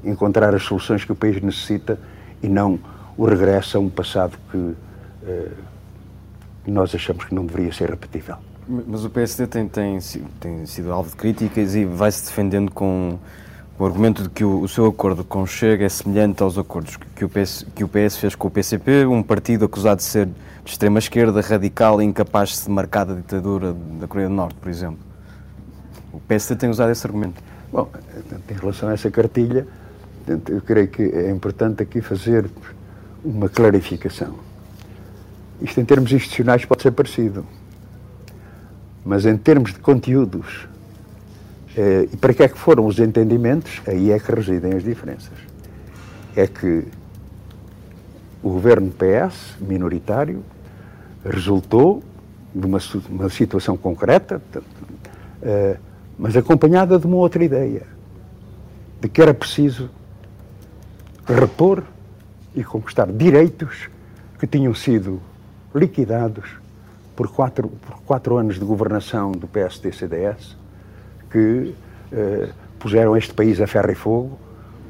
[0.04, 1.98] encontrar as soluções que o país necessita
[2.42, 2.78] e não
[3.16, 4.74] o regresso a um passado que
[5.26, 5.50] eh,
[6.66, 8.36] nós achamos que não deveria ser repetível.
[8.66, 9.98] Mas o PSD tem, tem,
[10.40, 13.18] tem sido alvo de críticas e vai-se defendendo com
[13.78, 17.24] o argumento de que o, o, seu acordo com Chega é semelhante aos acordos que
[17.24, 20.70] o, PS, que o PS fez com o PCP, um partido acusado de ser de
[20.70, 24.98] extrema-esquerda, radical e incapaz de se marcar da ditadura da Coreia do Norte, por exemplo.
[26.12, 27.42] O PSD tem usado esse argumento.
[27.70, 27.90] Bom,
[28.48, 29.66] em relação a essa cartilha,
[30.48, 32.48] eu creio que é importante aqui fazer
[33.24, 34.38] uma clarificação.
[35.60, 37.44] Isto em termos institucionais pode ser parecido,
[39.04, 40.68] mas em termos de conteúdos,
[41.76, 45.32] e para que é que foram os entendimentos, aí é que residem as diferenças.
[46.36, 46.84] É que
[48.42, 50.42] o governo PS, minoritário,
[51.24, 52.02] resultou
[52.54, 54.40] de uma, uma situação concreta,
[55.42, 55.76] eh,
[56.18, 57.82] mas acompanhada de uma outra ideia,
[59.00, 59.90] de que era preciso
[61.26, 61.82] repor
[62.54, 63.88] e conquistar direitos
[64.38, 65.20] que tinham sido
[65.74, 66.44] liquidados
[67.16, 70.56] por quatro, por quatro anos de governação do PSD-CDS,
[71.34, 71.74] que
[72.12, 74.38] eh, puseram este país a ferro e fogo,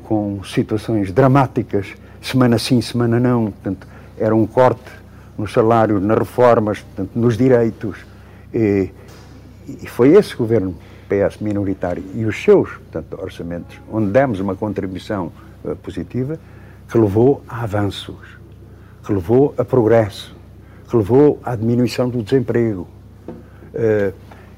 [0.03, 3.45] com situações dramáticas, semana sim, semana não.
[3.45, 3.87] Portanto,
[4.19, 4.91] era um corte
[5.39, 7.97] no salário, nas reformas, portanto, nos direitos.
[8.53, 8.91] E,
[9.67, 10.75] e foi esse governo
[11.09, 15.33] PS minoritário e os seus portanto, orçamentos, onde demos uma contribuição
[15.65, 16.39] uh, positiva,
[16.91, 18.39] que levou a avanços,
[19.03, 20.37] que levou a progresso,
[20.91, 22.87] que levou à diminuição do desemprego.
[23.73, 24.13] Uh,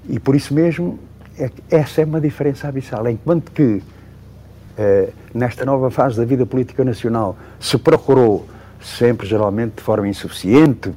[0.09, 0.99] e por isso mesmo,
[1.39, 3.09] é, essa é uma diferença abissal.
[3.09, 8.47] Enquanto que, uh, nesta nova fase da vida política nacional, se procurou,
[8.81, 10.93] sempre geralmente de forma insuficiente,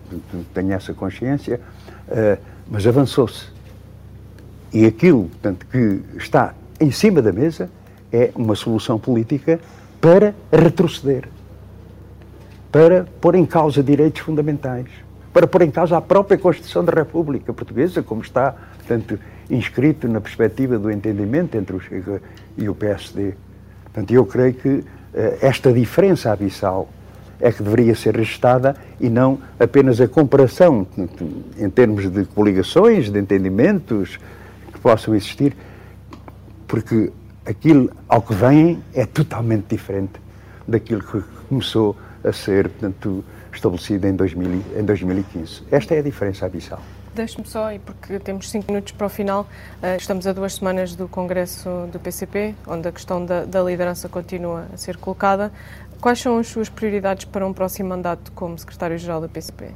[0.53, 1.59] tenho essa consciência,
[2.69, 3.47] mas avançou-se
[4.71, 7.69] e aquilo portanto, que está em cima da mesa
[8.11, 9.59] é uma solução política
[9.99, 11.27] para retroceder,
[12.71, 14.87] para pôr em causa direitos fundamentais,
[15.33, 19.19] para pôr em causa a própria Constituição da República Portuguesa, como está portanto,
[19.49, 22.21] inscrito na perspectiva do entendimento entre o Chega
[22.57, 23.33] e o PSD.
[23.85, 24.85] Portanto, eu creio que uh,
[25.41, 26.87] esta diferença abissal
[27.39, 30.85] é que deveria ser registada e não apenas a comparação
[31.57, 34.19] em termos de coligações, de entendimentos,
[34.73, 35.55] que possam existir,
[36.67, 37.11] porque
[37.45, 40.19] aquilo ao que vêm é totalmente diferente
[40.67, 45.63] daquilo que começou a ser, portanto, estabelecido em, 2000, em 2015.
[45.71, 46.81] Esta é a diferença abissal.
[47.19, 49.45] Deixe-me só, e porque temos cinco minutos para o final,
[49.83, 54.07] uh, estamos a duas semanas do Congresso do PCP, onde a questão da, da, liderança
[54.07, 55.51] continua a ser colocada.
[55.99, 59.71] Quais são as suas prioridades para um próximo mandato como secretário-geral do PCP?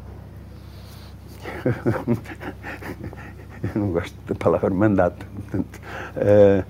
[3.75, 5.81] eu não gosto da palavra mandato, portanto,
[6.15, 6.63] uh,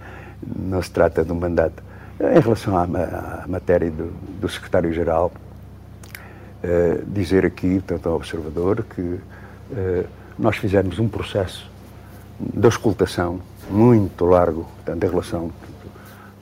[0.57, 1.83] não se trata de um mandato.
[2.19, 2.87] Em relação à,
[3.43, 4.07] à matéria do,
[4.41, 5.31] do secretário-geral,
[6.63, 11.69] uh, dizer aqui, portanto, ao observador, que uh, nós fizemos um processo
[12.39, 15.51] de auscultação muito largo, portanto, em relação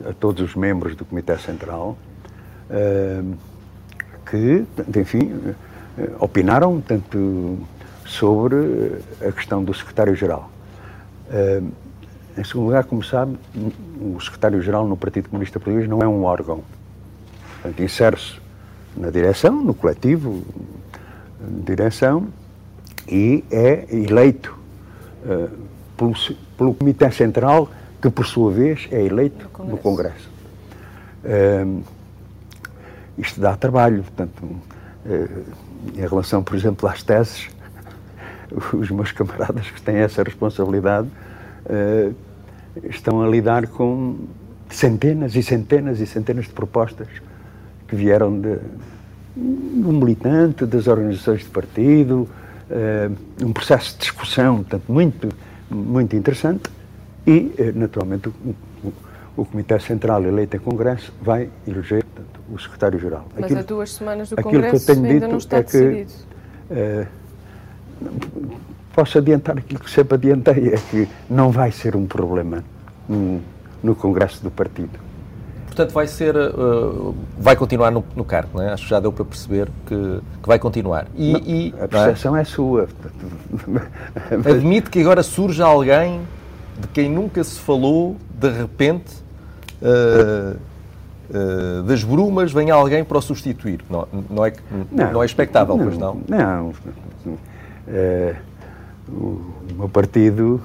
[0.08, 1.98] a todos os membros do Comitê Central,
[4.26, 4.66] que,
[4.98, 5.54] enfim,
[6.20, 7.60] opinaram, tanto
[8.06, 8.56] sobre
[9.26, 10.50] a questão do secretário-geral.
[11.30, 11.72] Uh,
[12.38, 13.38] em segundo lugar, como sabe,
[14.00, 16.64] o secretário-geral no Partido Comunista Português não é um órgão.
[17.62, 18.40] Portanto, insere-se
[18.96, 20.42] na direção, no coletivo
[21.64, 22.28] direção,
[23.08, 24.58] e é eleito
[25.26, 25.50] uh,
[25.98, 26.14] pelo,
[26.58, 27.70] pelo, Comitê Central,
[28.02, 30.30] que por sua vez é eleito no Congresso.
[31.24, 31.84] Uh,
[33.18, 35.44] isto dá trabalho, portanto, uh,
[35.96, 37.50] em relação, por exemplo, às teses,
[38.74, 41.08] os meus camaradas que têm essa responsabilidade
[41.66, 42.16] uh,
[42.84, 44.18] estão a lidar com
[44.70, 47.08] centenas e centenas e centenas de propostas
[47.88, 48.58] que vieram de,
[49.36, 52.28] um militante, das organizações de partido,
[53.42, 55.30] um processo de discussão, portanto, muito,
[55.70, 56.70] muito interessante
[57.26, 58.34] e, uh, naturalmente, o,
[58.84, 58.94] o,
[59.38, 63.28] o, Comitê Central eleito em Congresso vai eleger portanto, o Secretário-Geral.
[63.36, 66.12] Mas aquilo, há duas semanas do Congresso ainda não está é decidido.
[66.68, 67.08] Que,
[68.94, 72.64] posso adiantar aquilo que sempre adiantei, é que não vai ser um problema
[73.08, 73.42] no,
[73.82, 75.00] no Congresso do Partido.
[75.82, 78.72] Portanto, vai ser, uh, vai continuar no, no cargo, não é?
[78.72, 81.08] Acho que já deu para perceber que, que vai continuar.
[81.16, 82.42] E, não, e a percepção é?
[82.42, 82.44] é?
[82.44, 82.88] sua.
[84.46, 86.22] Admite que agora surge alguém
[86.80, 89.12] de quem nunca se falou, de repente,
[89.82, 90.56] uh,
[91.32, 93.84] uh, das brumas venha alguém para o substituir.
[93.90, 94.54] Não, não, é,
[94.92, 96.22] não, não é expectável, não, pois não?
[96.28, 96.74] Não.
[97.88, 98.36] Uh,
[99.10, 99.42] o
[99.78, 100.62] meu partido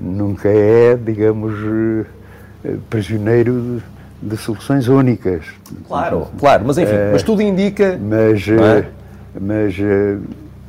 [0.00, 1.54] nunca é, digamos,
[2.88, 3.82] prisioneiro
[4.28, 5.44] de, soluções únicas.
[5.86, 7.98] Claro, claro, mas enfim, mas tudo indica.
[8.00, 8.48] Mas.
[8.48, 8.86] É?
[9.40, 9.74] mas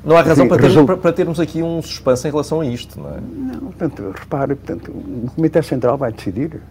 [0.06, 3.10] não há razão para, termos, para termos aqui um suspense em relação a isto, não
[3.10, 3.20] é?
[3.20, 6.62] Não, portanto, repare, portanto, o Comitê Central vai decidir.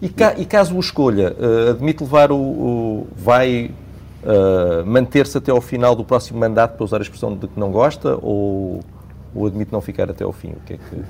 [0.00, 2.36] E, ca, e caso o escolha, uh, admite levar o.
[2.36, 3.70] o vai
[4.22, 7.70] uh, manter-se até ao final do próximo mandato, para usar a expressão de que não
[7.70, 8.80] gosta, ou,
[9.34, 10.50] ou admite não ficar até ao fim?
[10.50, 11.02] O que é que...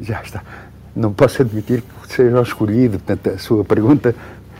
[0.00, 0.42] Já está.
[0.94, 2.98] Não posso admitir que seja escolhido.
[2.98, 4.14] Portanto, a sua pergunta.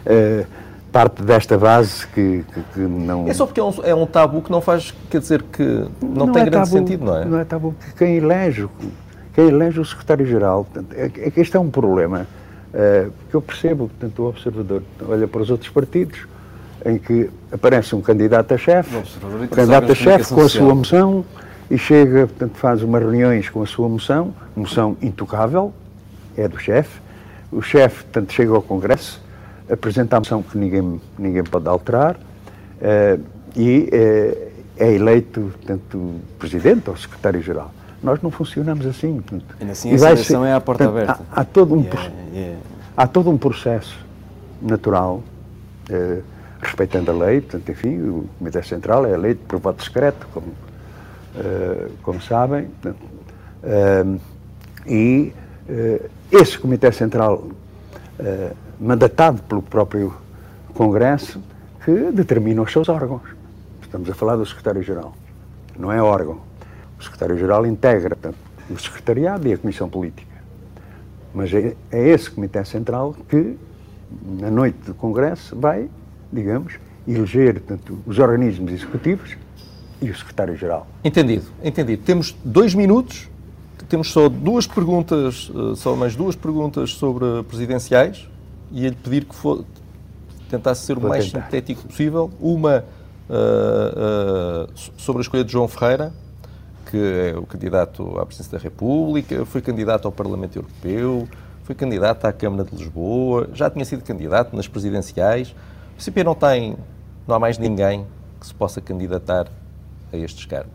[0.06, 0.64] Uh,
[0.94, 3.26] parte desta base que, que, que, não.
[3.26, 5.62] É só porque é um, é um, tabu que não faz, quer dizer, que
[6.00, 7.24] não, não tem é grande tabu, sentido, não é?
[7.24, 7.74] Não é tabu.
[7.98, 8.68] Quem elege,
[9.34, 12.28] quem elege o secretário-geral, é, é que este é um problema
[12.72, 16.28] uh, que eu percebo, portanto, o observador olha para os outros partidos,
[16.86, 21.24] em que aparece um candidato a chefe, um candidato a chefe com a sua moção
[21.68, 25.74] e chega, portanto, faz umas reuniões com a sua moção, moção intocável,
[26.36, 27.00] é do chefe,
[27.50, 29.24] o chefe, portanto, chega ao Congresso
[29.70, 33.22] apresenta a moção que ninguém, ninguém pode alterar uh,
[33.56, 37.72] e uh, é eleito, tanto presidente ou secretário-geral.
[38.02, 39.20] Nós não funcionamos assim.
[39.20, 41.24] Portanto, e assim a seleção ser, é à porta portanto, aberta.
[41.32, 42.58] Há, há, todo um, yeah, yeah.
[42.96, 43.96] há todo um processo
[44.60, 45.22] natural,
[45.90, 46.22] uh,
[46.60, 50.46] respeitando a lei, portanto, enfim, o Comitê Central é eleito por voto secreto, como,
[52.02, 54.20] como sabem, portanto,
[54.86, 55.32] e
[56.30, 57.48] esse Comitê Central
[58.78, 60.14] mandatado pelo próprio
[60.72, 61.40] Congresso,
[61.84, 63.22] que determina os seus órgãos.
[63.82, 65.14] Estamos a falar do Secretário-Geral,
[65.78, 66.40] não é órgão.
[66.98, 68.36] O Secretário-Geral integra portanto,
[68.70, 70.34] o Secretariado e a Comissão Política.
[71.32, 73.56] Mas é, é esse Comitê Central que,
[74.38, 75.88] na noite do Congresso, vai,
[76.32, 76.74] digamos,
[77.06, 79.36] eleger portanto, os organismos executivos
[80.00, 80.86] e o Secretário-Geral.
[81.04, 82.02] Entendido, entendido.
[82.02, 83.28] Temos dois minutos,
[83.88, 88.28] temos só duas perguntas, eh, só mais duas perguntas sobre presidenciais
[88.74, 89.64] ia-lhe pedir que for,
[90.50, 91.44] tentasse ser o Vou mais tentar.
[91.44, 92.30] sintético possível.
[92.40, 92.84] Uma
[93.28, 96.12] uh, uh, sobre a escolha de João Ferreira,
[96.90, 101.28] que é o candidato à presidência da República, foi candidato ao Parlamento Europeu,
[101.62, 105.54] foi candidato à Câmara de Lisboa, já tinha sido candidato nas presidenciais.
[105.98, 106.76] O CP não tem,
[107.26, 108.06] não há mais ninguém
[108.40, 109.46] que se possa candidatar
[110.12, 110.72] a estes cargos.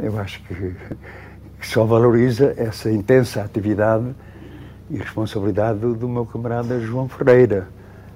[0.00, 0.76] Eu acho que
[1.66, 4.14] só valoriza essa intensa atividade
[4.90, 7.68] e responsabilidade do, do meu camarada João Ferreira.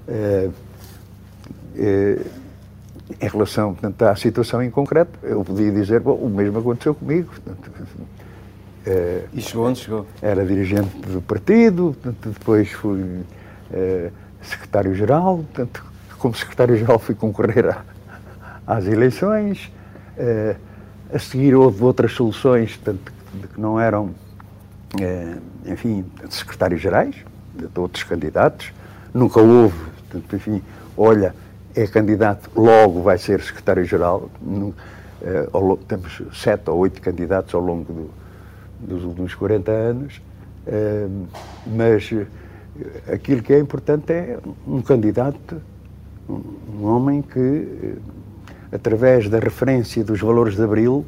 [0.07, 0.51] É,
[1.77, 2.19] é,
[3.21, 7.31] em relação portanto, à situação em concreto, eu podia dizer, bom, o mesmo aconteceu comigo.
[7.31, 7.71] Portanto,
[8.85, 10.07] é, e chegou onde chegou?
[10.21, 13.23] Era dirigente do partido, portanto, depois fui
[14.43, 15.45] secretário-geral,
[16.19, 17.85] como secretário-geral fui concorrer a,
[18.67, 19.73] às eleições,
[21.13, 23.13] a seguir houve outras soluções, portanto,
[23.49, 24.15] que não eram
[25.01, 27.17] eh, enfim, secretários-gerais,
[27.55, 28.73] de outros candidatos.
[29.13, 29.77] Nunca houve,
[30.33, 30.63] enfim,
[30.97, 31.35] olha,
[31.75, 34.31] é candidato, logo vai ser secretário-geral.
[35.23, 35.49] Eh,
[35.89, 38.11] temos sete ou oito candidatos ao longo do,
[38.81, 40.23] dos últimos 40 anos,
[40.67, 41.09] eh,
[41.67, 42.11] mas
[43.13, 45.61] aquilo que é importante é um candidato,
[46.29, 47.97] um homem que,
[48.73, 51.05] através da referência dos valores de Abril,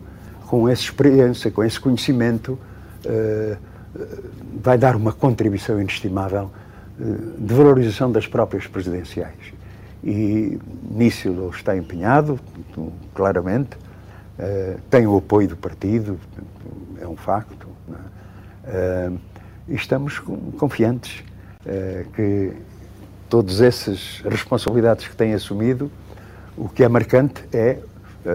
[0.48, 2.58] com essa experiência, com esse conhecimento,
[4.62, 6.50] vai dar uma contribuição inestimável
[7.00, 7.04] eh,
[7.38, 9.52] de valorização das próprias presidenciais.
[10.02, 10.58] E
[10.90, 12.38] nisso ele está empenhado,
[13.14, 13.76] claramente,
[14.38, 16.18] eh, tem o apoio do partido,
[17.00, 17.68] é um facto.
[17.88, 18.66] É?
[18.66, 19.12] Eh,
[19.68, 20.18] e estamos
[20.58, 21.22] confiantes
[22.14, 22.54] que
[23.28, 25.90] todas essas responsabilidades que tem assumido,
[26.56, 27.78] o que é marcante é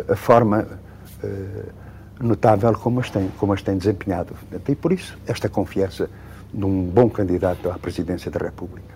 [0.07, 0.67] a forma
[2.19, 4.33] notável como as tem, como as tem desempenhado.
[4.67, 6.09] E por isso, esta confiança
[6.53, 8.93] de um bom candidato à presidência da República.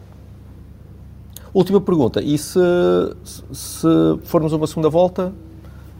[1.53, 2.21] Última pergunta.
[2.21, 2.59] E se,
[3.51, 3.87] se
[4.25, 5.33] formos a uma segunda volta,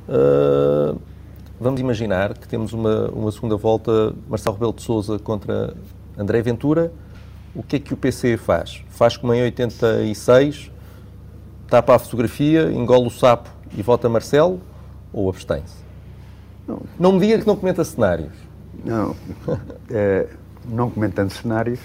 [0.07, 0.99] uh,
[1.59, 5.73] vamos imaginar que temos uma, uma segunda volta Marcelo Rebelo de Sousa contra
[6.17, 6.91] André Ventura,
[7.55, 8.83] o que é que o PC faz?
[8.89, 10.71] Faz como em 86,
[11.67, 14.59] tapa a fotografia, engole o sapo e vota Marcelo
[15.11, 15.86] ou abstém-se?
[16.67, 16.81] Não.
[16.99, 18.33] não me diga que não comenta cenários.
[18.83, 19.15] Não,
[19.89, 20.27] é,
[20.67, 21.79] não comentando cenários,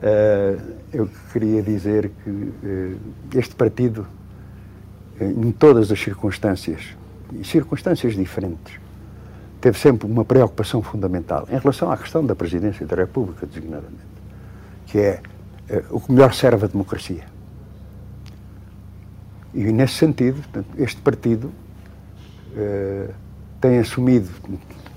[0.00, 0.56] é,
[0.92, 4.06] eu queria dizer que é, este partido,
[5.20, 6.96] em todas as circunstâncias,
[7.32, 8.80] e circunstâncias diferentes,
[9.60, 14.02] teve sempre uma preocupação fundamental em relação à questão da presidência da República, designadamente,
[14.86, 15.20] que é
[15.90, 17.24] o que melhor serve a democracia.
[19.54, 20.42] E nesse sentido,
[20.76, 21.52] este partido
[22.56, 23.14] uh,
[23.62, 24.28] tem assumido,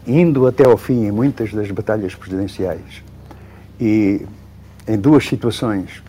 [0.07, 3.03] indo até ao fim em muitas das batalhas presidenciais
[3.79, 4.25] e
[4.87, 6.03] em duas situações,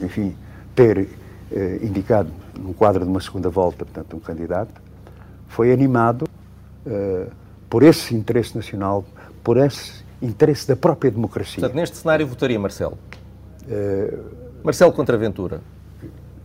[0.00, 0.34] enfim,
[0.74, 4.80] ter uh, indicado no quadro de uma segunda volta, portanto, um candidato,
[5.48, 6.28] foi animado
[6.86, 7.30] uh,
[7.68, 9.04] por esse interesse nacional,
[9.42, 11.60] por esse interesse da própria democracia.
[11.60, 12.96] Portanto, neste cenário votaria Marcelo?
[13.64, 15.60] Uh, Marcelo contra Ventura?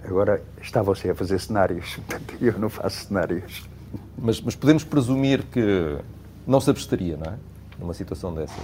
[0.03, 3.69] Agora está você a fazer cenários, portanto, eu não faço cenários.
[4.17, 5.97] Mas, mas podemos presumir que
[6.45, 7.35] não se absteria, não é?
[7.79, 8.63] Numa situação dessas.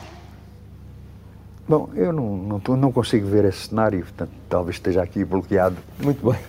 [1.68, 5.76] Bom, eu não, não, não, consigo ver esse cenário, portanto, talvez esteja aqui bloqueado.
[6.00, 6.40] Muito bem.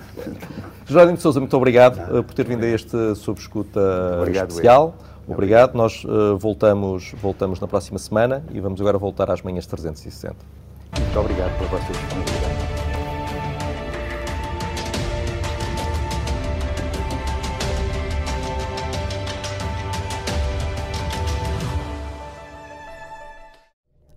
[0.86, 3.80] Jerónimo de Souza, muito obrigado Não, por ter vindo a este Sob Escuta
[4.20, 4.94] obrigado, especial.
[5.26, 5.34] Eu.
[5.34, 5.74] Obrigado.
[5.74, 10.36] Nós uh, voltamos, voltamos na próxima semana e vamos agora voltar às manhãs 360.
[10.98, 12.67] Muito obrigado pela vossa disponibilidade.